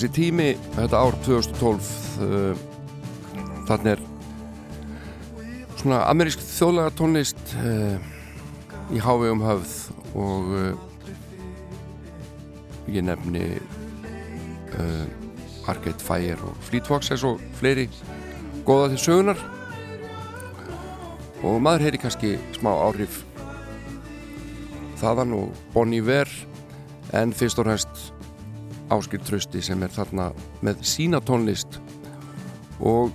[0.00, 1.88] þessi tími, þetta ár 2012
[2.24, 2.60] uh,
[3.68, 4.04] þannig er
[5.76, 7.98] svona amerísk þjóðlega tónlist uh,
[8.96, 9.74] í hávegum höfð
[10.16, 10.70] og uh,
[12.88, 13.42] ég nefni
[14.80, 17.84] uh, Arcade Fire og Fleet Foxes og fleiri
[18.64, 19.42] góða til sögunar
[21.44, 23.20] og maður heyri kannski smá áhrif
[25.02, 26.32] þaðan og Bonnie Ver
[27.20, 28.08] en fyrst og hægst
[28.90, 30.30] Áskil Trösti sem er þarna
[30.66, 31.78] með sína tónlist.
[32.80, 33.12] Og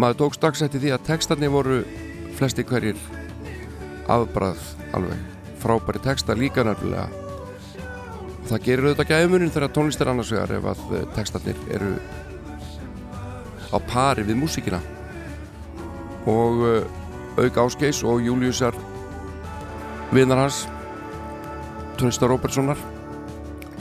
[0.00, 1.82] maður tók strax eftir því að textarnir voru
[2.38, 2.98] flesti hverjir
[4.10, 4.60] afbrað
[4.96, 5.20] alveg.
[5.62, 7.08] Frábæri texta líka nefnilega.
[8.44, 11.94] Það gerir auðvitað gæðumunin þegar tónlist er annars vegar ef að eh, textarnir eru
[13.72, 14.80] á pari við músíkina.
[16.28, 16.84] Og uh,
[17.36, 18.76] auk Áskeis og Júliusar
[20.14, 20.62] vinnar hans
[21.98, 22.80] Trösta Róbertssonar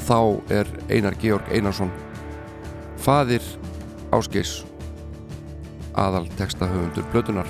[0.02, 0.20] þá
[0.54, 1.92] er Einar Georg Einarsson
[3.04, 3.44] fadir
[4.14, 4.64] Áskeis
[5.98, 7.50] aðal textahöfundur blötunar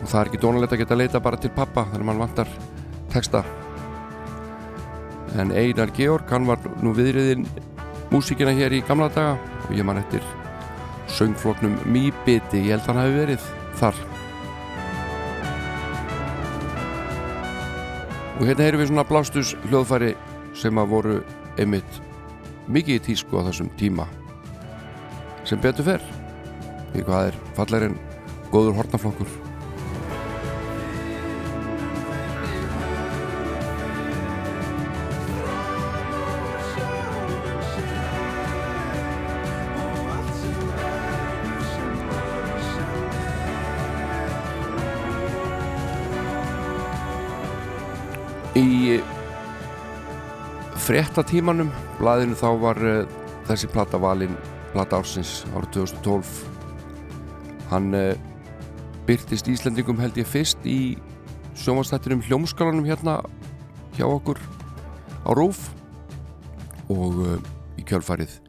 [0.00, 2.52] og það er ekki dónalegt að geta leita bara til pappa þannig að mann vantar
[3.12, 3.42] texta.
[5.38, 7.46] En Einar Georg hann var nú viðriðin
[8.10, 9.36] músíkina hér í gamla daga
[9.68, 10.24] og ég man eftir
[11.10, 13.46] söngfloknum Mýbiti, ég held að hann hafi verið
[13.80, 14.00] þar.
[18.40, 20.14] Og hérna heyrum við svona blástus hljóðfæri
[20.60, 21.18] sem að voru
[21.56, 22.00] einmitt
[22.70, 24.06] mikið í tísku á þessum tíma.
[25.48, 26.04] Sem betur fer
[26.92, 27.96] því hvað er fallar en
[28.52, 29.30] góður hortnaflokkur
[50.90, 51.68] fréttatímanum.
[52.00, 53.04] Blaðinu þá var uh,
[53.46, 54.32] þessi plata valin
[54.72, 56.30] plata ársins árið 2012
[57.70, 58.18] hann uh,
[59.06, 60.96] byrtist Íslendingum held ég fyrst í
[61.62, 63.20] sjómanstættinum hljómskalanum hérna
[63.94, 64.42] hjá okkur
[65.22, 65.60] á Róf
[66.90, 67.38] og uh,
[67.78, 68.40] í kjölfarið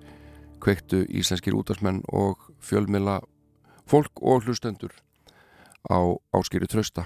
[0.66, 3.20] kveiktu íslenskir útvarsmenn og fjölmila
[3.86, 4.98] fólk og hlustendur
[5.86, 7.06] á áskýri trösta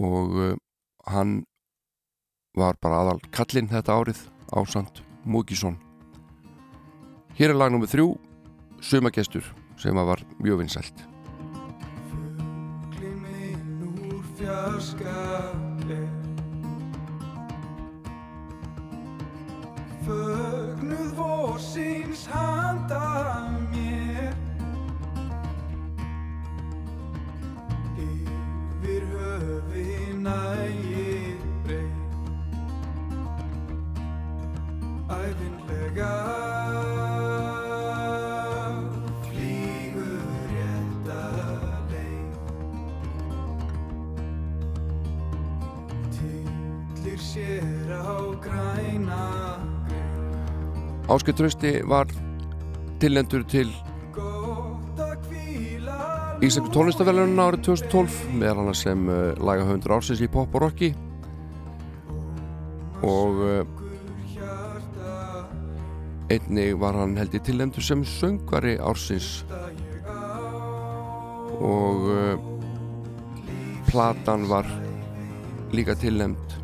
[0.00, 0.56] og
[1.04, 1.42] hann
[2.56, 4.24] var bara aðal kallinn þetta árið
[4.56, 5.76] ásand Múkisson
[7.38, 8.10] Hér er lag nummið þrjú
[8.80, 9.46] Sumagestur
[9.78, 11.02] sem að var mjög vinsælt.
[12.94, 15.18] Gliminn úr fjarska
[15.90, 16.06] er
[20.06, 24.32] Fögnuð vorsins handa mér.
[27.98, 30.87] Yfir höfi nægir
[35.08, 36.14] Æfinlega
[39.24, 40.20] flýgur
[40.52, 41.22] rétta
[41.88, 42.36] leið
[46.18, 49.24] Tillir sér á græna
[51.08, 52.12] Áskei Trösti var
[53.00, 53.72] tillendur til
[56.38, 60.92] Íslensk tónlistavelunum árið 2012 meðal annars sem uh, lagahöfundur ársins í pop og rocki.
[63.02, 63.77] Og uh,
[66.32, 69.44] einnig var hann held ég tillendur sem söngvari ársins.
[71.58, 72.34] Og uh,
[73.88, 74.68] platan var
[75.72, 76.58] líka tilnefnd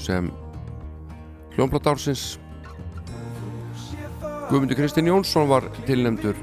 [0.00, 0.30] sem
[1.56, 2.38] hljónplata ársins.
[4.48, 6.36] Guðmundur Kristinn Jónsson var tilnefndur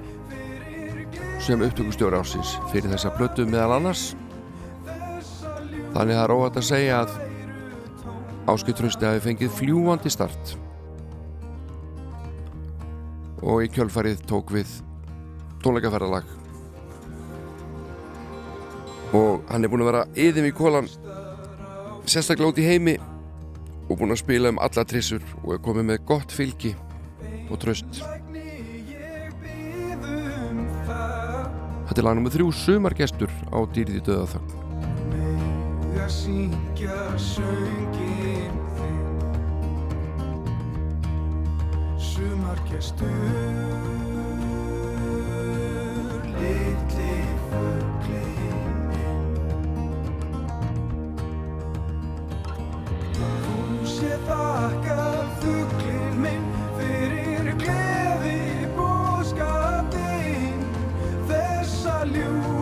[1.42, 4.12] sem upptökustjóri ársins fyrir þessa plötu meðal annars.
[5.90, 7.18] Þannig það er óvægt að segja að
[8.50, 10.58] Áskei Trausti hafi fengið fljúandi start
[13.42, 14.72] og í kjölfarið tók við
[15.64, 16.28] tónleikaferðalag.
[19.18, 20.90] Og hann er búin að vera yðum í kólan
[22.10, 22.96] sérstaklega út í heimi
[23.90, 26.76] og búin að spila um alla trissur og er komið með gott fylgi
[27.50, 28.04] og tröst
[31.90, 34.60] Þetta er lag nummið þrjú sumargestur á dýrði döða þögn
[36.10, 38.59] að syngja söngin
[56.78, 58.38] fyrir gleði
[58.78, 60.64] bóðskapinn
[61.30, 62.59] þessa ljúfu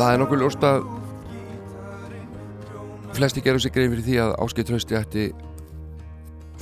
[0.00, 0.84] það er nokkuð ljóst að
[3.12, 5.24] flesti gerur sig grein fyrir því að Áskei Trausti ætti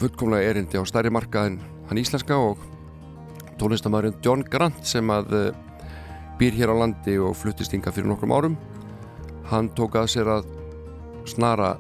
[0.01, 2.65] fullkomlega erindi á stærri markað en hann íslenska og
[3.61, 5.53] tónlistamæðurinn John Grant sem að eh,
[6.41, 8.59] býr hér á landi og fluttist hinga fyrir nokkrum árum.
[9.53, 10.51] Hann tók að sér að
[11.31, 11.77] snara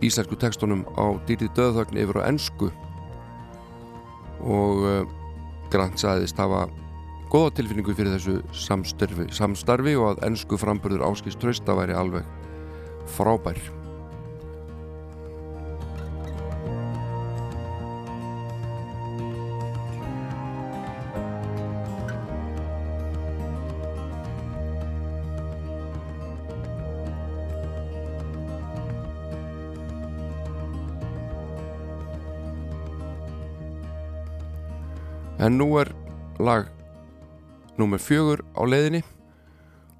[0.00, 2.72] íslensku tekstunum á dýrið döðþögn yfir á ennsku
[4.40, 5.04] og uh,
[5.72, 6.64] Grant sagðist hafa
[7.32, 12.28] góða tilfinningu fyrir þessu samstarfi, samstarfi og að ennsku framburður áskist trösta væri alveg
[13.16, 13.58] frábær.
[35.46, 35.92] En nú er
[36.42, 36.75] lag
[37.76, 39.02] nummer fjögur á leiðinni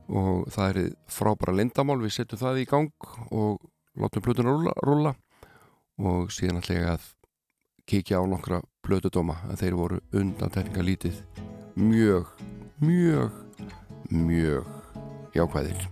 [0.06, 3.60] og það er frábæra lindamál, við setjum það í gang og
[3.98, 5.12] látum plötuna rúlla, rúlla
[5.98, 7.10] og síðan ætla ég að
[7.86, 11.20] kíkja á nokkra plötudóma en þeir voru undantekninga lítið
[11.76, 12.32] mjög,
[12.80, 13.30] mjög,
[14.10, 14.66] mjög
[15.36, 15.88] jákvæðir.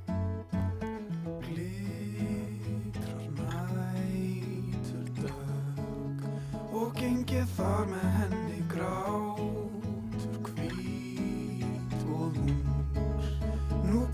[6.75, 8.14] og gengið þar með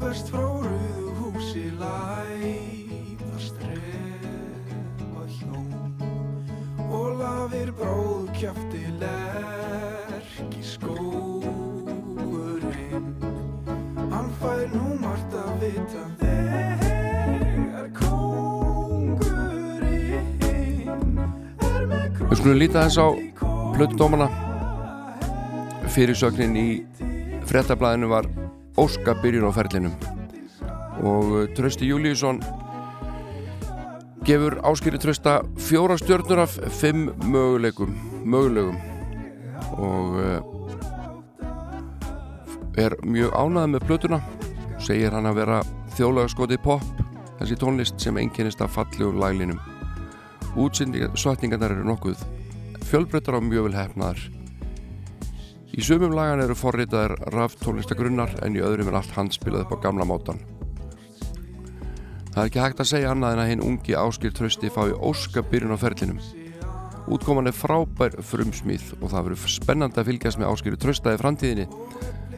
[0.01, 5.68] nú berst frá rauðu húsi læða strefa hjón
[6.90, 11.44] og lafir bróð kjafti lerki skóurinn
[14.10, 19.60] hann fær nú margt að vita þegar kóngurinn
[21.60, 23.06] er með Við skulum líta þess á
[23.77, 24.28] plötudómana.
[25.90, 26.85] fyrirsögnin í
[27.51, 28.24] frettablaðinu var
[28.81, 29.93] Óska byrjun á ferlinum.
[31.05, 32.40] Og uh, Trösti Júlíusson
[34.24, 37.93] gefur áskýri Trösta fjóra stjörnur af fimm möguleikum
[38.24, 38.78] mögulegum.
[39.77, 40.40] Og uh,
[42.81, 44.23] er mjög ánæðið með plötuna.
[44.81, 45.61] Segir hann að vera
[45.98, 49.61] þjóðlega skotið pop þessi tónlist sem einkennist af fallegum laglinum.
[50.57, 52.24] Útsendingarnar eru nokkuð
[52.89, 54.39] fjölbreyttar og mjög vel hefnaðar
[55.76, 59.82] í sumum lagan eru forritaðar raf tónlistagrunnar en í öðrum er allt handspilað upp á
[59.86, 60.40] gamla mótan
[62.34, 65.42] það er ekki hægt að segja annað en að hinn ungi áskil trösti fái óska
[65.51, 66.20] byrjun á ferlinum.
[67.10, 71.66] Útkoman er frábær frumsmíð og það verður spennandi að fylgjast með áskilju tröstaði framtíðinni.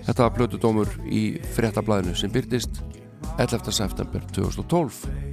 [0.07, 1.23] Þetta var plötudómur í
[1.55, 2.83] fréttablaðinu sem byrtist
[3.37, 3.69] 11.
[3.71, 5.33] september 2012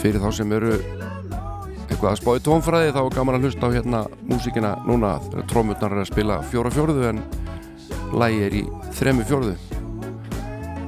[0.00, 0.72] fyrir þá sem eru
[1.90, 5.10] eitthvað að spá í tónfræði þá er gaman að hlusta á hérna músíkina núna
[5.50, 7.22] trómutnar er að spila fjóra fjórðu en
[8.16, 8.62] lægi er í
[8.96, 9.54] þremu fjórðu.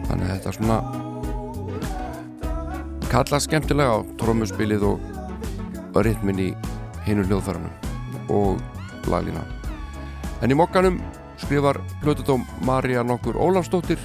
[0.09, 0.79] Þannig að þetta svona
[3.13, 5.09] kalla skemmtilega á trómuspilið og,
[6.01, 6.49] ritmin í
[7.05, 8.63] hinu hljóðfæranum og
[9.13, 9.43] laglína.
[10.41, 10.97] En í mokkanum
[11.43, 14.01] skrifar plötudóm Marja nokkur Ólafsdóttir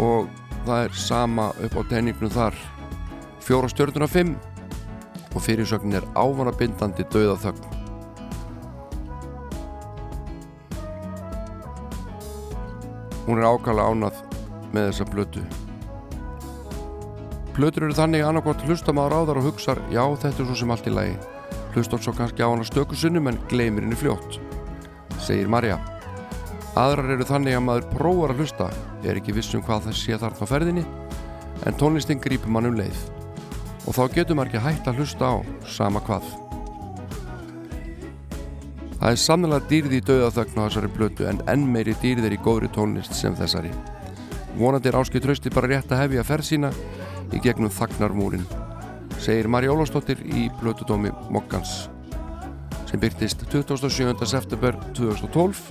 [0.00, 0.30] og
[0.64, 2.56] það er sama upp á tenningnum þar
[3.50, 4.38] fjóra stjörnuna fimm.
[5.34, 7.80] Og fyrirsögnin er ávanabindandi dauða þögn
[13.26, 14.16] hún er ákala ánað
[14.74, 15.42] með þessa blötu
[17.54, 20.74] blötur eru þannig annarkvæmt hlusta maður á þar og hugsar já þetta er svo sem
[20.74, 21.14] allt í lagi.
[21.76, 24.40] Hlustar svo kannski á hana stöku sinnum en gleymir henni fljótt
[25.22, 25.78] segir Marja
[26.78, 28.70] aðrar eru þannig að maður prófar að hlusta
[29.04, 30.86] er ekki viss um hvað það sé þarf á ferðinni
[31.66, 33.19] en tónlistin grípur mann um leið
[33.90, 35.36] og þá getur maður ekki hægt að hlusta á
[35.66, 36.28] sama hvað
[39.00, 42.38] Það er sannlega dýrði í dauðaþögn á þessari blötu en enn meiri dýrði er í
[42.44, 43.70] góðri tónlist sem þessari.
[44.60, 46.70] Vonandi er áskil trösti bara rétt að hefja ferð sína
[47.32, 48.44] í gegnum þagnarmúrin,
[49.16, 51.88] segir Marja Ólafsdóttir í blötudómi Mokkans
[52.90, 54.12] sem byrtist 27.
[54.28, 55.64] september 2012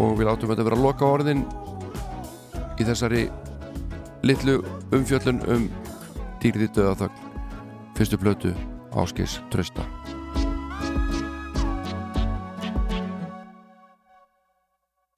[0.00, 1.44] og við látum þetta vera að loka orðin
[2.80, 3.26] í þessari
[4.24, 4.62] litlu
[4.96, 5.68] umfjöllun um
[6.44, 7.20] dýrði dauðaþögn
[7.96, 8.50] fyrstu blötu
[8.92, 9.84] áskils trösta.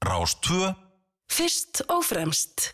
[0.07, 0.71] Rástvö
[1.27, 2.71] Fyrst og fremst.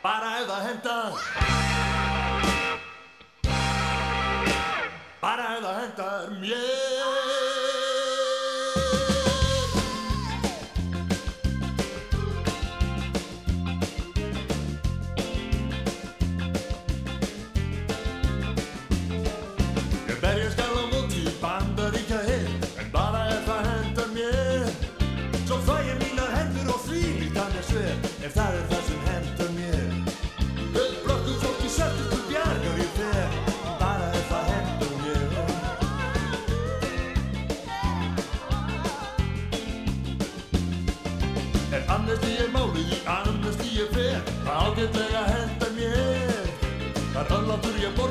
[0.00, 1.12] Bara ef það hendar
[5.20, 6.79] Bara ef það hendar mér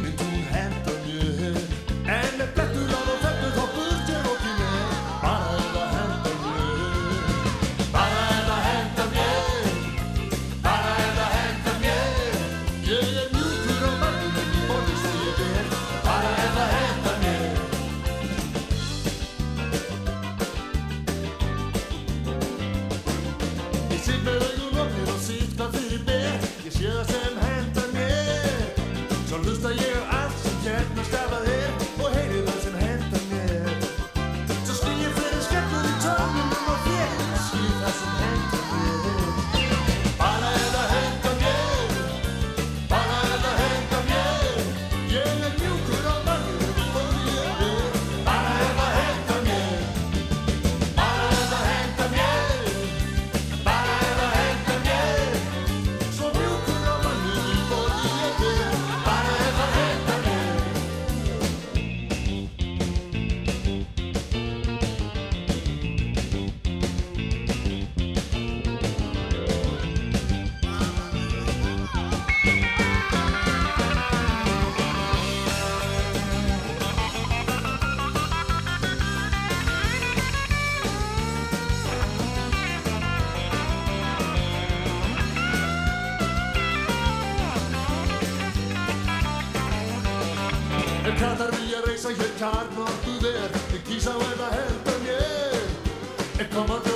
[96.38, 96.95] En koma bjóða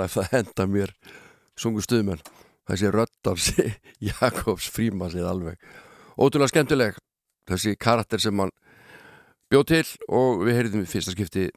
[0.00, 0.92] bara ef það henda mér
[1.60, 2.20] sungu stuðmenn.
[2.70, 3.48] Þessi röddars
[4.08, 5.64] Jakobs Frímas eða alveg
[6.16, 6.96] ótrúlega skemmtileg.
[7.50, 8.52] Þessi karakter sem hann
[9.50, 11.48] bjóð til og við heyrðum í fyrsta skipti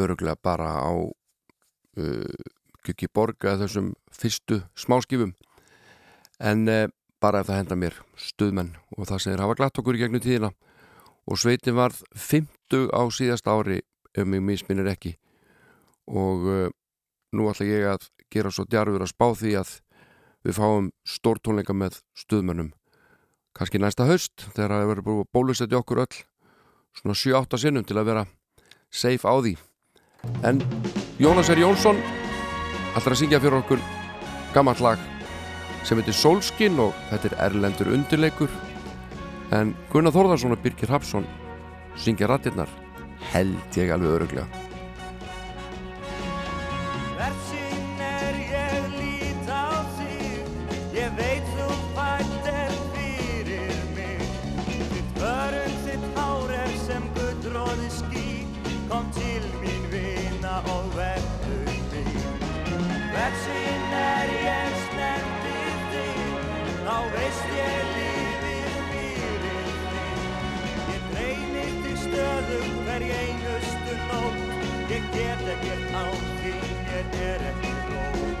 [0.00, 2.48] öruglega bara á uh,
[2.86, 5.34] Kjöki Borga þessum fyrstu smáskifum
[6.40, 6.88] en uh,
[7.20, 10.24] bara ef það henda mér stuðmenn og það sem þeir hafa glatt okkur í gegnum
[10.24, 10.54] tíðina.
[11.28, 13.82] Og sveitin varð 50 á síðasta ári
[14.16, 15.18] ef mig misminnir ekki.
[16.08, 16.70] Og uh,
[17.36, 19.72] nú ætla ég að gera svo djarfur að spá því að
[20.46, 22.70] við fáum stórtónleika með stuðmönnum.
[23.56, 26.20] Kannski næsta haust þegar það verður búið að bólusetja okkur öll
[26.96, 28.24] svona 7-8 sinnum til að vera
[28.90, 29.54] safe á því.
[30.46, 30.62] En
[31.20, 31.60] Jónas R.
[31.60, 32.00] Jónsson
[32.96, 33.82] ætlar að syngja fyrir okkur
[34.54, 35.02] gammalt lag
[35.86, 38.50] sem heitir Solskin og þetta er erlendur undirleikur.
[39.54, 41.26] En Gunnar Þórðarsson og Birgir Hapsson
[41.98, 42.70] syngja rattirnar
[43.34, 44.69] held ég alveg öruglega
[75.60, 76.04] ekkert á
[76.40, 76.52] því
[76.88, 78.40] mér er ekki rót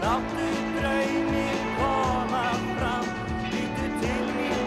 [0.00, 0.46] Láttu
[0.76, 3.06] draumin koma fram.
[3.52, 4.62] Lítu til mín,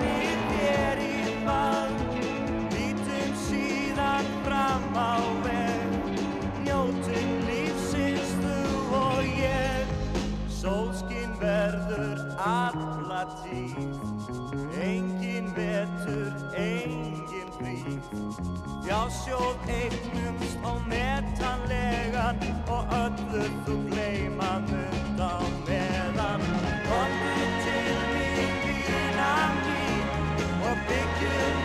[0.00, 2.00] mér þér í fang
[2.74, 5.94] Lítum síðan fram á veg.
[6.64, 8.58] Njótum lífsins þú
[8.98, 9.94] og ég.
[10.48, 13.78] Sólskin verður alla tíð.
[14.82, 16.32] Engin vetur,
[18.86, 22.36] Já, sjóð eignumst og metanlegan
[22.68, 26.44] og öllu þú gleyma mynd á meðan.
[26.90, 29.32] Komdu til mín, vina
[29.64, 30.06] mín
[30.68, 31.61] og byggjum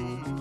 [0.00, 0.40] tíð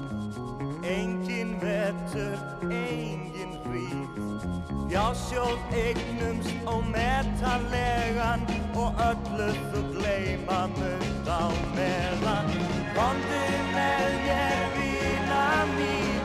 [0.90, 4.46] Engin vetur, engin hríð.
[4.90, 8.46] Jásjóð eignumst og metarlegan
[8.80, 11.46] Og öllu þú gleyma mund á
[11.76, 12.50] meðan.
[12.96, 13.44] Komdu
[13.76, 15.46] með mér vina
[15.76, 16.24] mín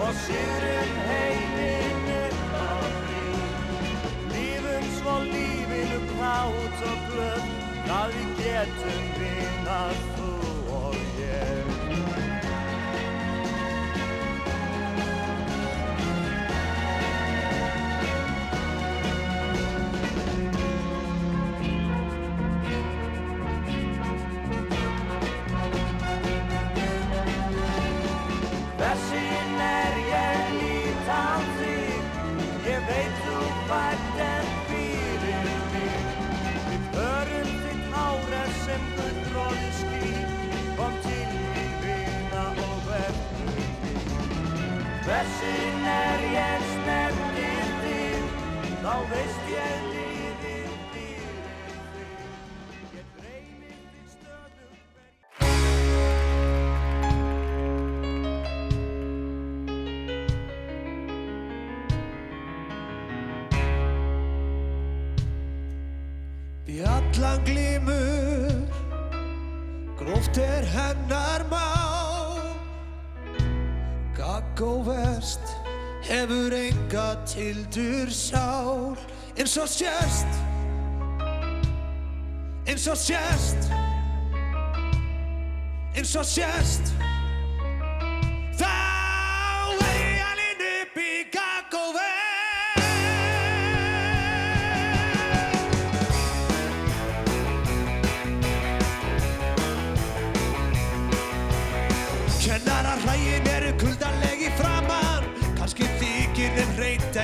[0.00, 2.72] Og sigurum heiminn upp á
[3.02, 3.28] því
[4.32, 7.50] Lífum svo lífinu kátt og glöð
[7.86, 10.30] Það við getum vinað þú
[10.80, 11.75] og ég
[33.70, 35.98] fætt en fyrir mig.
[36.68, 40.12] Við hörum þitt ára sem gullróði ský.
[40.76, 43.66] Kom til mín vina og verður mig
[45.06, 48.40] Þessin er ég snertir þig
[48.82, 49.95] Þá veist ég
[70.38, 71.72] Er hennar má
[74.16, 75.40] Gagg og verst
[76.02, 78.98] Hefur enga tildur sál.
[79.38, 80.28] Eins og sérst
[82.68, 83.70] Eins og sérst
[85.96, 86.92] Eins og sérst
[88.60, 88.85] Þá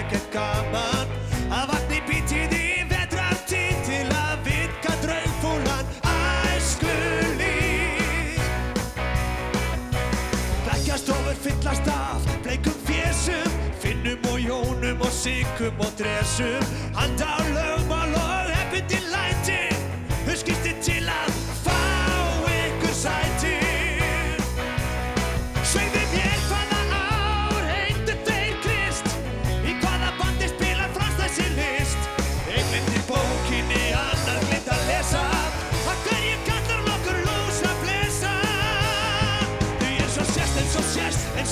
[0.03, 1.07] ekkert gaman
[1.53, 5.87] Að vakna í bítið í vetrartíð Til að vinka draugfúlan
[6.53, 7.61] æskulíf
[10.67, 13.51] Bekkjastofur fyllast af bleikum fésum
[13.83, 16.63] Finnum og jónum og sykum og dresum.
[16.95, 19.63] Handa á lögmál og hefði læti
[20.29, 21.35] Huskisti til að
[21.65, 21.81] fá
[22.47, 23.52] ykkur sæti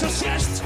[0.08, 0.59] sérst,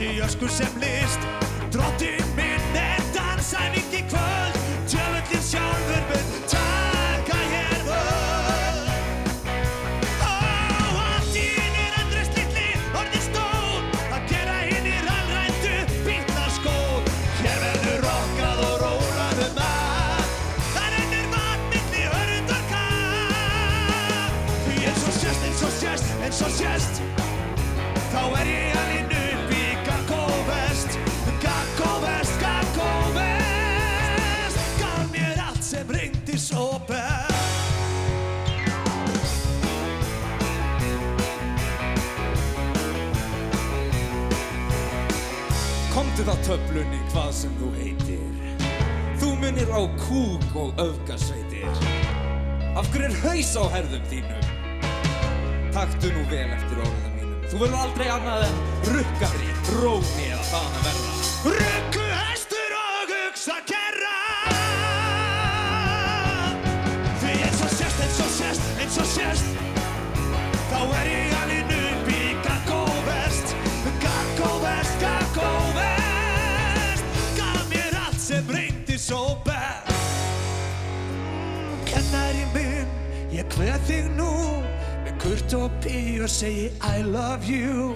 [0.00, 1.20] þessi öskur sem list.
[1.72, 2.39] Drottinn
[46.20, 48.64] Komdu þá töflunni hvað sem þú heitir.
[49.22, 51.78] Þú munir á kúk og öfgasveitir.
[52.76, 54.50] Af hverju er haus á herðum þínum?
[55.72, 57.32] Taktu nú vel eftir orðum mínum.
[57.48, 58.60] Þú verður aldrei annað en
[58.90, 59.48] rukkari,
[59.78, 61.16] róni eða það að verða.
[61.56, 64.14] Ruggu hestur og hugsa kerra.
[67.24, 69.58] Því eins og sérst, eins og sérst, eins og sérst
[70.68, 71.29] Þá er ég
[83.60, 84.30] kveð þig nú.
[85.04, 87.92] Með kurt og pí og segi I love you.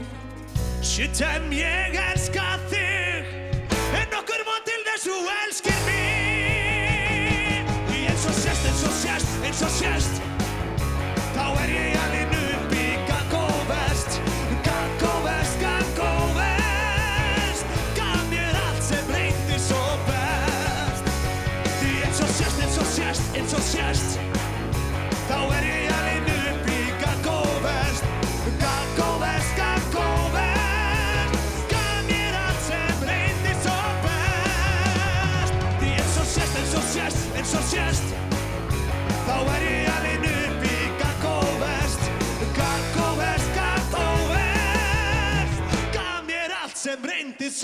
[0.84, 2.83] Shit, em ég elska þig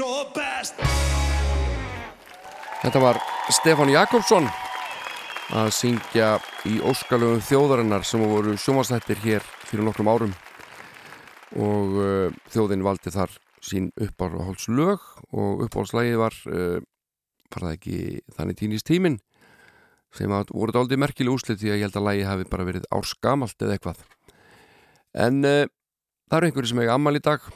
[0.00, 0.78] svo best.
[2.80, 3.18] Þetta var
[3.52, 4.46] Stefán Jakobsson
[5.52, 6.30] að syngja
[6.68, 10.32] í óskalögum þjóðarinnar sem voru sjómasnættir hér fyrir nokkrum árum.
[11.58, 15.04] Og uh, þjóðin valdi þar sín uppáhaldslög
[15.36, 16.78] og uppáhaldslægið var uh,
[17.50, 17.98] var það ekki
[18.38, 19.18] þannig týnist tímin
[20.16, 22.68] sem að voru þetta aldrei merkileg úslit því að ég held að lægi hafi bara
[22.70, 24.04] verið árskamalt eða eitthvað.
[25.28, 25.64] En uh,
[26.30, 27.50] það eru einhverju sem eiga ammal í dag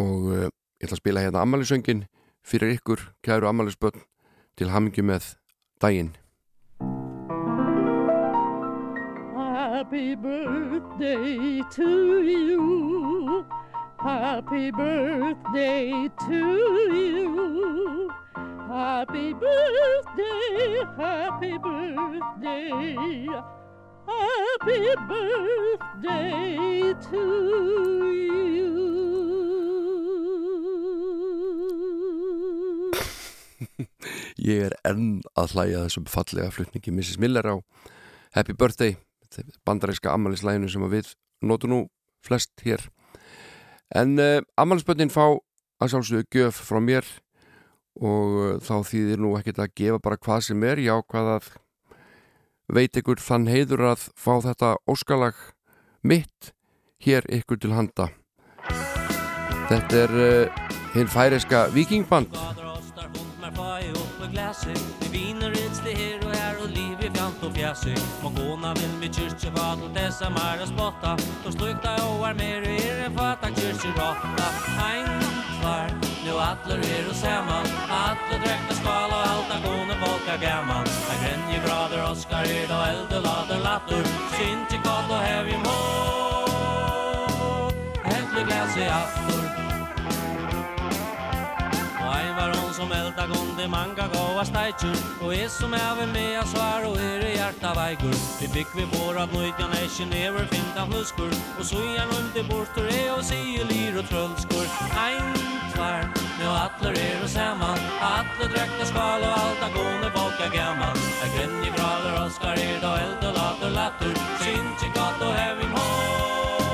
[0.00, 0.32] og
[0.80, 2.04] ég ætla að spila hérna ammalisöngin
[2.46, 4.04] fyrir ykkur, kæru ammalisbönn
[4.56, 5.34] til hamingju með
[5.80, 6.14] daginn
[9.86, 13.46] Happy birthday to you.
[13.98, 16.40] Happy birthday to
[16.92, 18.10] you.
[18.68, 23.26] Happy birthday, happy birthday.
[24.06, 27.22] Happy birthday to
[28.10, 29.15] you.
[34.50, 37.20] Ég er enn að hlæja þessum fallega flutningi Mrs.
[37.22, 37.56] Miller á
[38.36, 38.96] Happy Birthday
[39.66, 41.12] bandaríska ammælislæginu sem við
[41.44, 41.80] notum nú
[42.24, 42.82] flest hér.
[43.94, 45.36] En uh, ammælisbönnin fá
[45.80, 47.06] að sjálfsögðu gjöf frá mér
[48.00, 50.82] og uh, þá þýðir nú ekkert að gefa bara hvað sem er.
[50.82, 51.50] Ég ákvað að
[52.72, 55.38] veit ykkur þann heiður að fá þetta óskalag
[56.02, 56.52] mitt
[57.04, 58.10] hér ykkur til handa.
[59.66, 60.62] Þetta er uh,
[60.94, 62.65] hinn færiska vikingband
[63.56, 67.52] vaj oppe glasset Det viner ut det her og her og liv i fjant og
[67.56, 71.16] fjasset Må gåna vil med kyrkje på alt det som er å spotta.
[71.44, 74.48] Då slukta og er mer i en fatta kyrkje råtta
[74.90, 75.08] Ein
[75.62, 75.90] var,
[76.24, 77.66] nu atler er og saman
[78.02, 80.86] Atler drekta skala og alta folk folka gammal.
[81.08, 84.04] Jeg grenje grader, oskar er da eld og lader latter.
[84.36, 86.56] Synt i kall og hev i mål
[88.04, 89.45] Hentle glasset aftur.
[92.76, 97.26] som eldar gonde manga gåa stajtjur Och är som även med jag svär och är
[97.26, 101.98] i hjärta vägur Vi fick vi våra nöjtjan är kinever finta huskur Och så är
[101.98, 104.66] han inte bortor är och sig lir och tröllskur.
[105.06, 105.28] Ein
[105.74, 106.02] tvär,
[106.38, 107.78] nu atler er och samman
[108.16, 112.92] Atler dräkta skal och alta gående baka gammal Jag grönn i graler, oskar er då
[113.04, 114.12] eld och later latter
[114.42, 116.66] Synt, tjekat och hevim hårt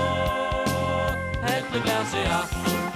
[1.48, 2.91] Helt i glas i aftur.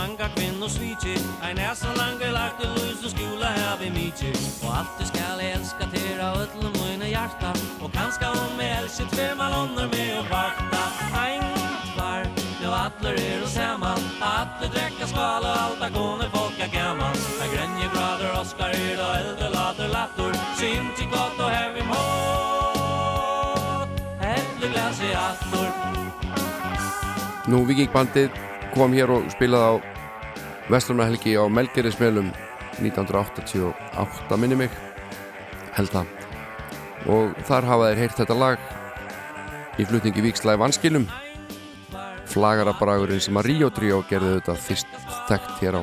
[0.00, 1.14] mange kvinder svitje
[1.44, 4.30] Ein er så langt lagt en lyse skjula her ved mitje
[4.64, 7.50] Og alltid skal jeg elska tera ödle mine hjarta
[7.82, 10.82] Og kanska om jeg elsker tve malonner med å vakta
[11.24, 11.44] Ein
[11.98, 12.22] var,
[12.62, 13.92] nu atler er oss hemma
[14.32, 19.12] Atler drekka skal og alta kone folk er gammal Ein grenje grader, Oskar yr og
[19.20, 20.32] eldre later latter.
[20.60, 23.90] Sint i gott og hevim hårt
[24.34, 25.70] Eldre glas i atler
[27.50, 29.74] Nu vi gick bandet kom hér og spilaði á
[30.70, 32.30] Vestlunarhelgi á Melgerismelum
[32.80, 34.70] 1988 minni mig
[35.76, 36.12] held það.
[37.10, 38.68] Og þar hafa þeir heyrt þetta lag
[39.80, 41.08] í flutningi Víkslæði vanskilum.
[42.30, 44.98] Flagarabragurinn sem að Ríó Tríó gerði þetta fyrst
[45.30, 45.82] þekkt hér á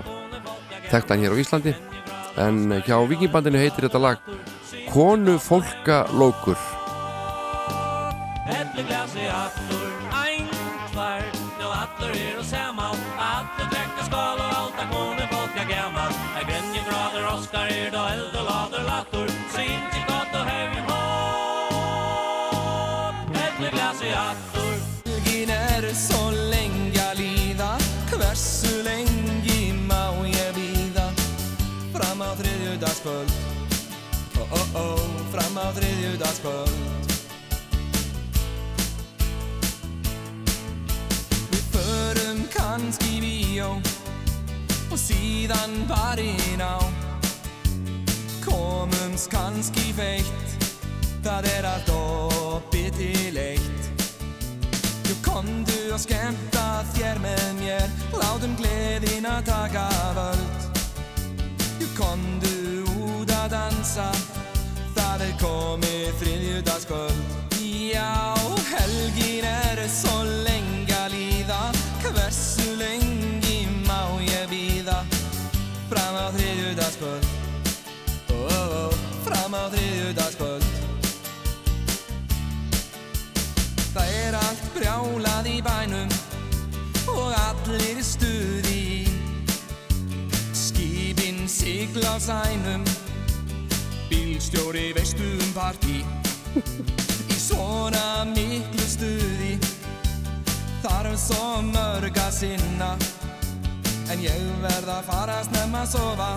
[0.92, 1.76] þekktan hér á Íslandi.
[2.38, 4.32] En hjá Vikingbandinu heitir þetta lag
[4.92, 6.60] Konu Fólka Lókur.
[8.48, 10.48] Äpple glas i attor Ein,
[10.94, 11.28] tvær,
[11.60, 12.67] nu atler er og saman
[33.08, 33.48] þriðjudagskvöld
[34.38, 35.00] Oh oh oh,
[35.32, 37.16] fram á þriðjudagskvöld.
[41.52, 43.70] Við förum kannski bíó
[44.92, 46.78] Og síðan barinn á.
[48.46, 50.56] Komumst kannski feitt
[51.24, 53.90] Það er allt opið til eitt.
[55.08, 60.70] Jú komdu og skemmta þér með mér Látum gleðin að taka völd.
[61.82, 62.57] Jú komdu
[63.48, 64.08] að dansa.
[64.96, 67.36] Það er komið þriðjudagskvöld.
[67.64, 68.36] Já,
[68.68, 70.16] helgin er svo
[70.48, 71.60] lengi að líða.
[72.04, 75.00] Hversu lengi má ég býða
[75.88, 77.28] Fram á þriðjudagskvöld.
[78.36, 80.68] Oh, oh, Fram á þriðjudagskvöld.
[83.96, 86.16] Það er allt brjálað í bænum
[87.16, 89.08] og allir stuði.
[90.52, 92.84] Skipin sigla á sænum
[94.48, 96.06] Bílstjóri veistu um partí?
[97.28, 99.58] Í svona miklu stuði
[100.80, 102.94] Þarf svo mörg að sinna.
[104.08, 106.30] En ég verð að fara snemma að sofa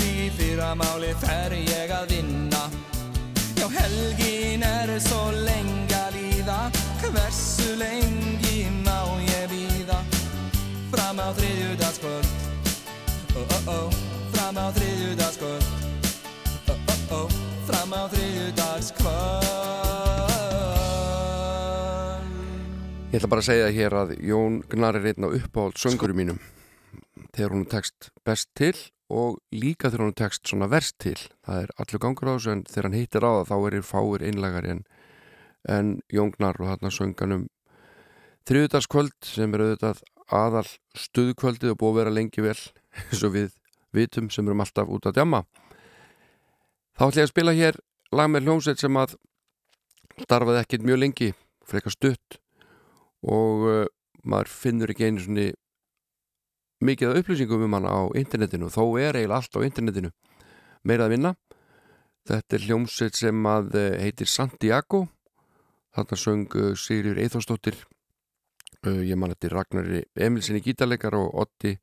[0.00, 2.64] Því fyrra máli fer ég að vinna.
[3.54, 6.58] Já, helgin er svo lengi að líða
[7.04, 10.02] Hversu lengi má ég býða
[10.90, 12.34] Fram á þriðjudagskvöld.
[13.38, 13.96] Oh oh oh,
[14.34, 15.91] fram á þriðjudagskvöld
[17.92, 19.52] á þriðjudagskvöld.
[23.12, 26.38] Ég ætla bara að segja hér að Jón Gnar er einn á uppáhald söngurum mínum.
[27.36, 28.72] Þegar hún tekst best til
[29.12, 31.18] og líka þegar hún tekst svona verst til.
[31.44, 34.24] Það er allur gangur á þessu en þegar hann hittir á það þá er fáir
[34.28, 34.84] einlægari en,
[35.68, 37.44] en Jón Gnar og þarna sönganum
[38.48, 40.00] þriðudagskvöld sem er auðvitað
[40.32, 42.56] aðal stuðkvöldið og búið að vera lengi vel
[43.04, 43.52] eins og við
[43.92, 45.44] vitum sem erum alltaf út að djama
[46.98, 47.78] þá ætla ég að spila hér
[48.12, 49.16] lag með hljómsveit sem að
[50.20, 51.30] starfaði ekkit mjög lengi
[51.68, 52.38] frekar stutt
[53.22, 53.84] og uh,
[54.26, 55.48] maður finnur ekki einu svoni
[56.82, 58.66] mikið upplýsingum um hann á internetinu.
[58.66, 60.10] Þó er eiginlega allt á internetinu
[60.82, 61.34] meira að vinna.
[62.26, 65.06] Þetta er hljómsveit sem að uh, heitir Santiago.
[65.94, 67.82] Þarna söng uh, Sigurður Eithósdóttir
[68.82, 71.76] ég man þetta Ragnari Emilsinni gítarleikar og Otti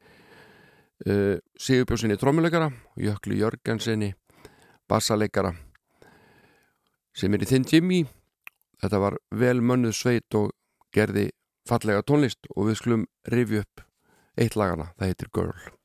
[0.99, 2.65] Sigurbjörnsinni trómuleikara
[2.99, 4.09] Jökli Jörgensinni
[4.89, 5.53] bassaleikara
[7.15, 8.03] sem er í þinn Jimmy
[8.81, 10.53] þetta var vel mönnuð sveit og
[10.95, 11.29] gerði
[11.69, 13.85] fallega tónlist og við skulum rifja upp
[14.39, 15.78] eitt lagana, það heitir Girl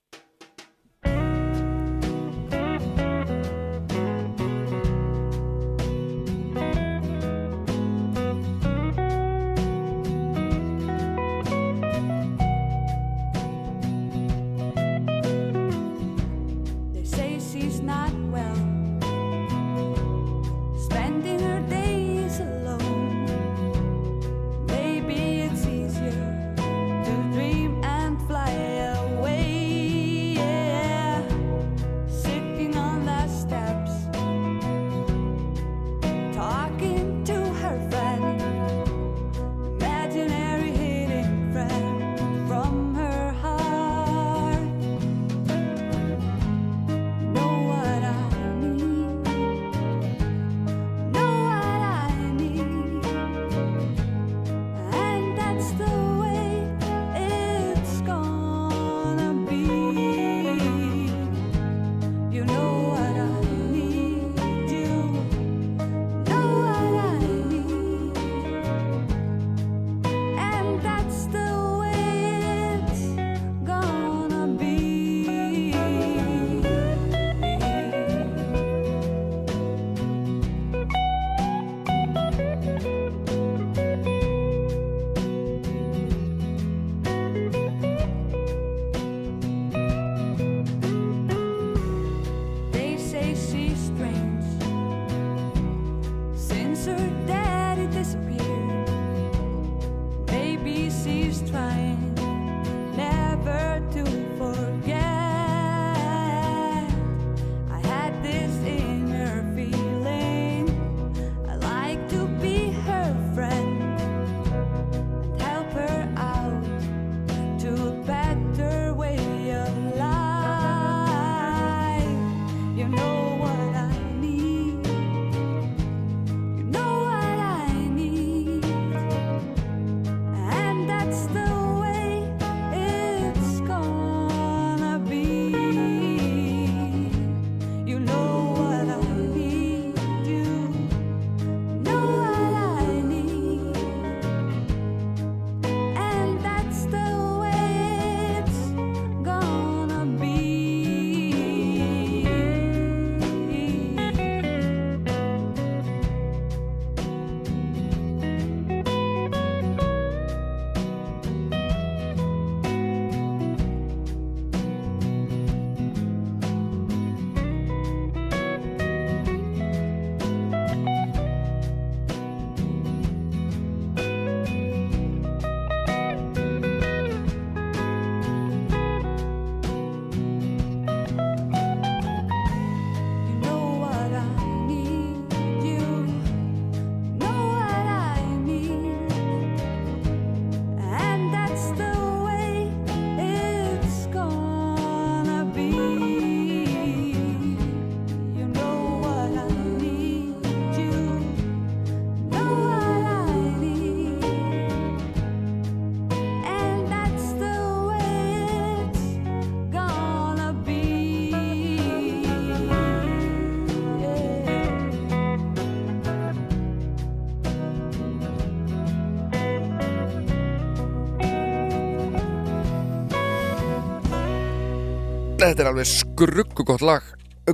[225.45, 227.09] Þetta er alveg skruggu gott lag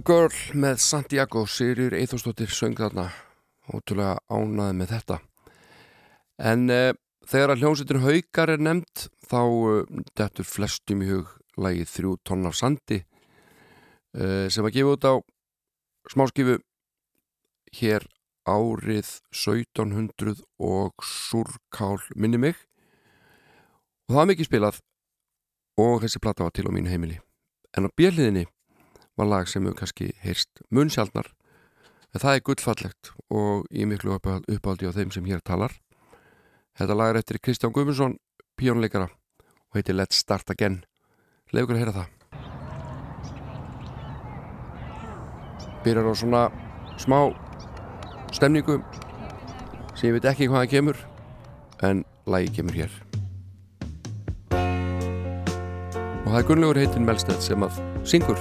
[0.07, 3.09] Girl með Santiago Sigurður Eithostóttir söng þarna.
[3.67, 5.17] Ótrúlega ánaði með þetta.
[6.39, 6.93] En uh,
[7.27, 9.81] þegar að hljómsveitin Haukar er nefnt þá uh,
[10.15, 15.15] dettur flestum í hug lagið þrjú tonn af sandi uh, sem var gefið út á
[16.15, 16.61] smáskifu
[17.81, 18.07] hér
[18.47, 22.55] árið 1700 og surkál minni mig.
[24.07, 24.81] Og það var mikið spilað
[25.83, 27.19] og þessi platta var til á mínu heimili
[27.77, 28.47] en á björliðinni
[29.19, 31.29] var lag sem hefur kannski heyrst munnsjaldnar
[32.15, 35.75] en það er gullfallegt og ég miklu uppáldi á þeim sem hér talar.
[36.79, 38.17] Þetta lag er eftir Kristján Guðmundsson
[38.59, 40.83] píónleikara og heitir Let's Start Again.
[41.53, 42.09] Leif ykkur að heyra það?
[45.85, 46.43] Byrjar á svona
[47.01, 47.21] smá
[48.35, 48.81] stemningu
[49.95, 50.99] sem ég veit ekki hvaða kemur
[51.87, 53.10] en lagi kemur hér
[56.31, 58.39] og það er Gunnlaugur heitinn Melstedt sem að syngur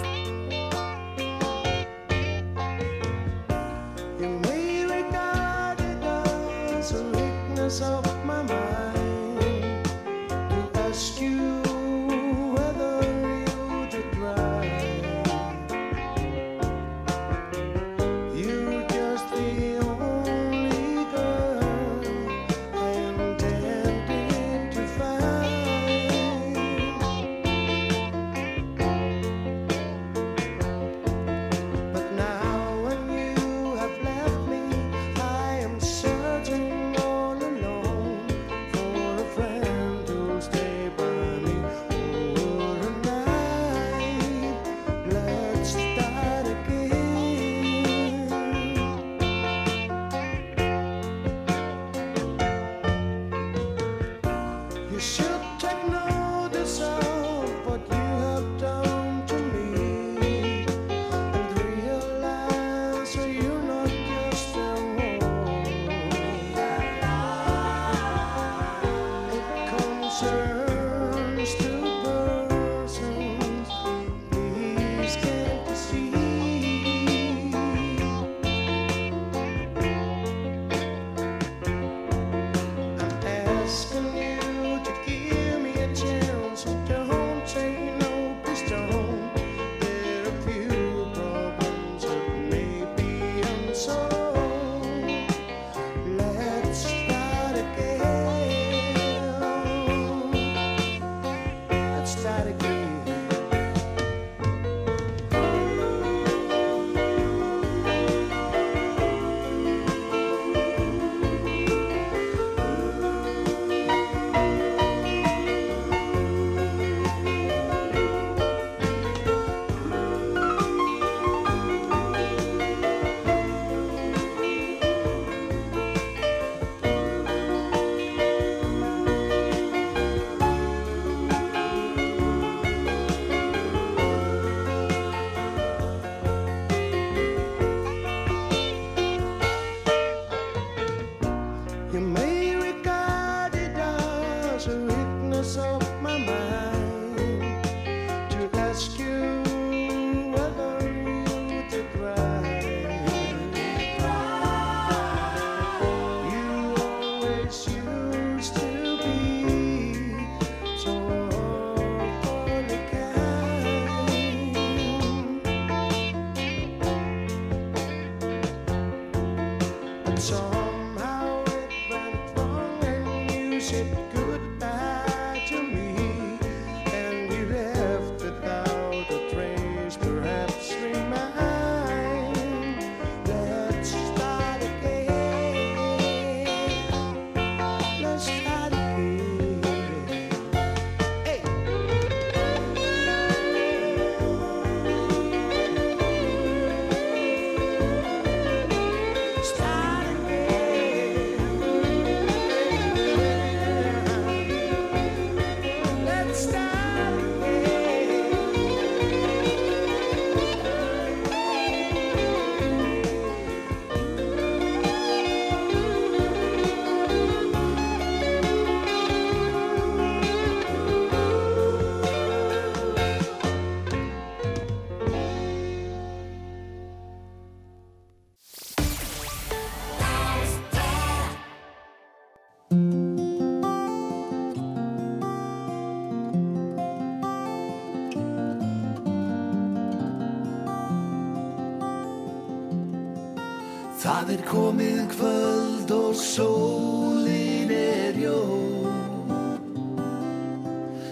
[244.30, 248.36] Það er komið kvöld og sólin er jó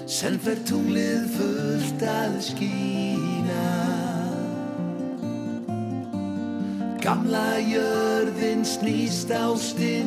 [0.06, 3.66] Senn fer tunglið fullt að skína.
[7.02, 10.07] Gamla jörðin snýst á stinning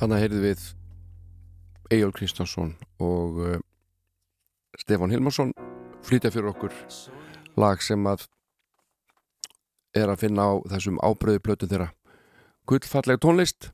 [0.00, 0.60] Hanna heyrðu við
[1.92, 2.70] Egil Kristjánsson
[3.04, 3.56] og uh,
[4.80, 5.50] Stefán Hilmarsson
[6.06, 6.72] flytja fyrir okkur
[7.60, 8.24] lag sem að
[9.92, 11.90] er að finna á þessum ábröðu plötu þeirra.
[12.64, 13.68] Gullfalleg tónlist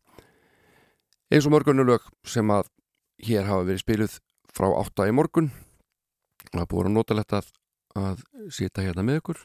[1.31, 2.73] eins og morgunulög sem að
[3.23, 4.17] hér hafa verið spiluð
[4.51, 5.53] frá 8 í morgun.
[6.51, 7.53] Það er búin að notalegt að,
[7.95, 9.45] að sita hérna með ykkur.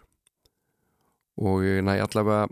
[1.45, 2.49] Og ég næ allavega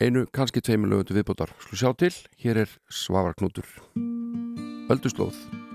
[0.00, 1.52] einu, kannski tveimur lögundu viðbótar.
[1.66, 2.12] Slu sjá til,
[2.42, 3.68] hér er Svavar Knútur.
[4.92, 5.65] Ölduslóð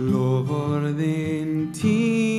[0.00, 2.29] Lower than tea.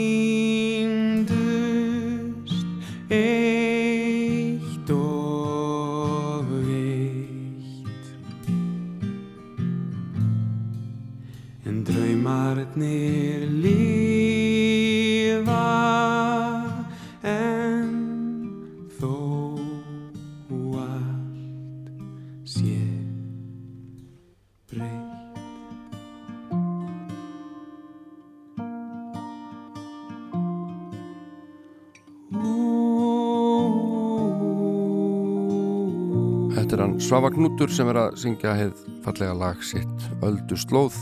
[37.22, 40.96] Er hann Svava Knútur sem er að syngja heið fallega lag sitt Öldu slóð.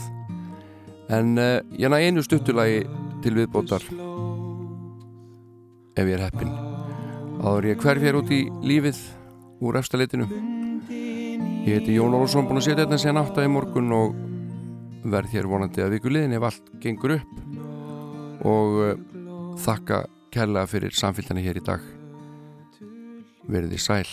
[1.08, 2.82] En uh, ég næ einu stuttulagi
[3.24, 3.80] til viðbótar
[5.96, 6.50] ef ég er heppin
[7.40, 9.00] áður ég hverf hér út í lífið
[9.64, 10.26] úr efstaleitinu
[10.90, 14.18] ég heiti Jón Olsson búin að setja þetta síðan átta í morgun og
[15.14, 17.32] verð hér vonandi að viku liðin ef allt gengur upp.
[18.44, 18.92] Og uh,
[19.64, 20.02] þakka
[20.36, 21.88] kærlega fyrir samfélgdana hér í dag.
[23.48, 24.04] Verði sæl